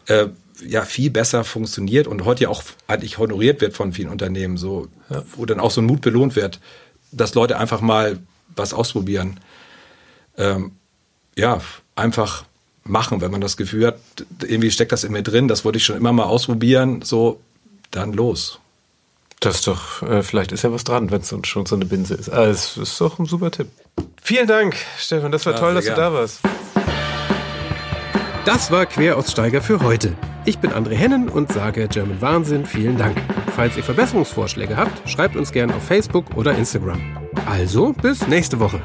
[0.06, 0.26] äh,
[0.66, 4.88] ja viel besser funktioniert und heute ja auch eigentlich honoriert wird von vielen Unternehmen, so
[5.08, 5.22] ja.
[5.34, 6.60] wo dann auch so ein Mut belohnt wird,
[7.12, 8.18] dass Leute einfach mal
[8.56, 9.40] was ausprobieren.
[10.36, 10.72] Ähm,
[11.36, 11.60] ja,
[11.96, 12.44] einfach
[12.84, 13.98] machen, wenn man das Gefühl hat,
[14.42, 17.40] irgendwie steckt das in mir drin, das wollte ich schon immer mal ausprobieren, so,
[17.90, 18.58] dann los.
[19.40, 22.14] Das ist doch, äh, vielleicht ist ja was dran, wenn es schon so eine Binse
[22.14, 22.28] ist.
[22.28, 23.68] Ah, es ist doch ein super Tipp.
[24.22, 25.96] Vielen Dank, Stefan, das war ja, toll, dass gern.
[25.96, 26.40] du da warst.
[28.44, 30.16] Das war Queraussteiger für heute.
[30.46, 33.16] Ich bin André Hennen und sage German Wahnsinn vielen Dank.
[33.54, 37.19] Falls ihr Verbesserungsvorschläge habt, schreibt uns gerne auf Facebook oder Instagram.
[37.46, 38.80] Also bis nächste Woche.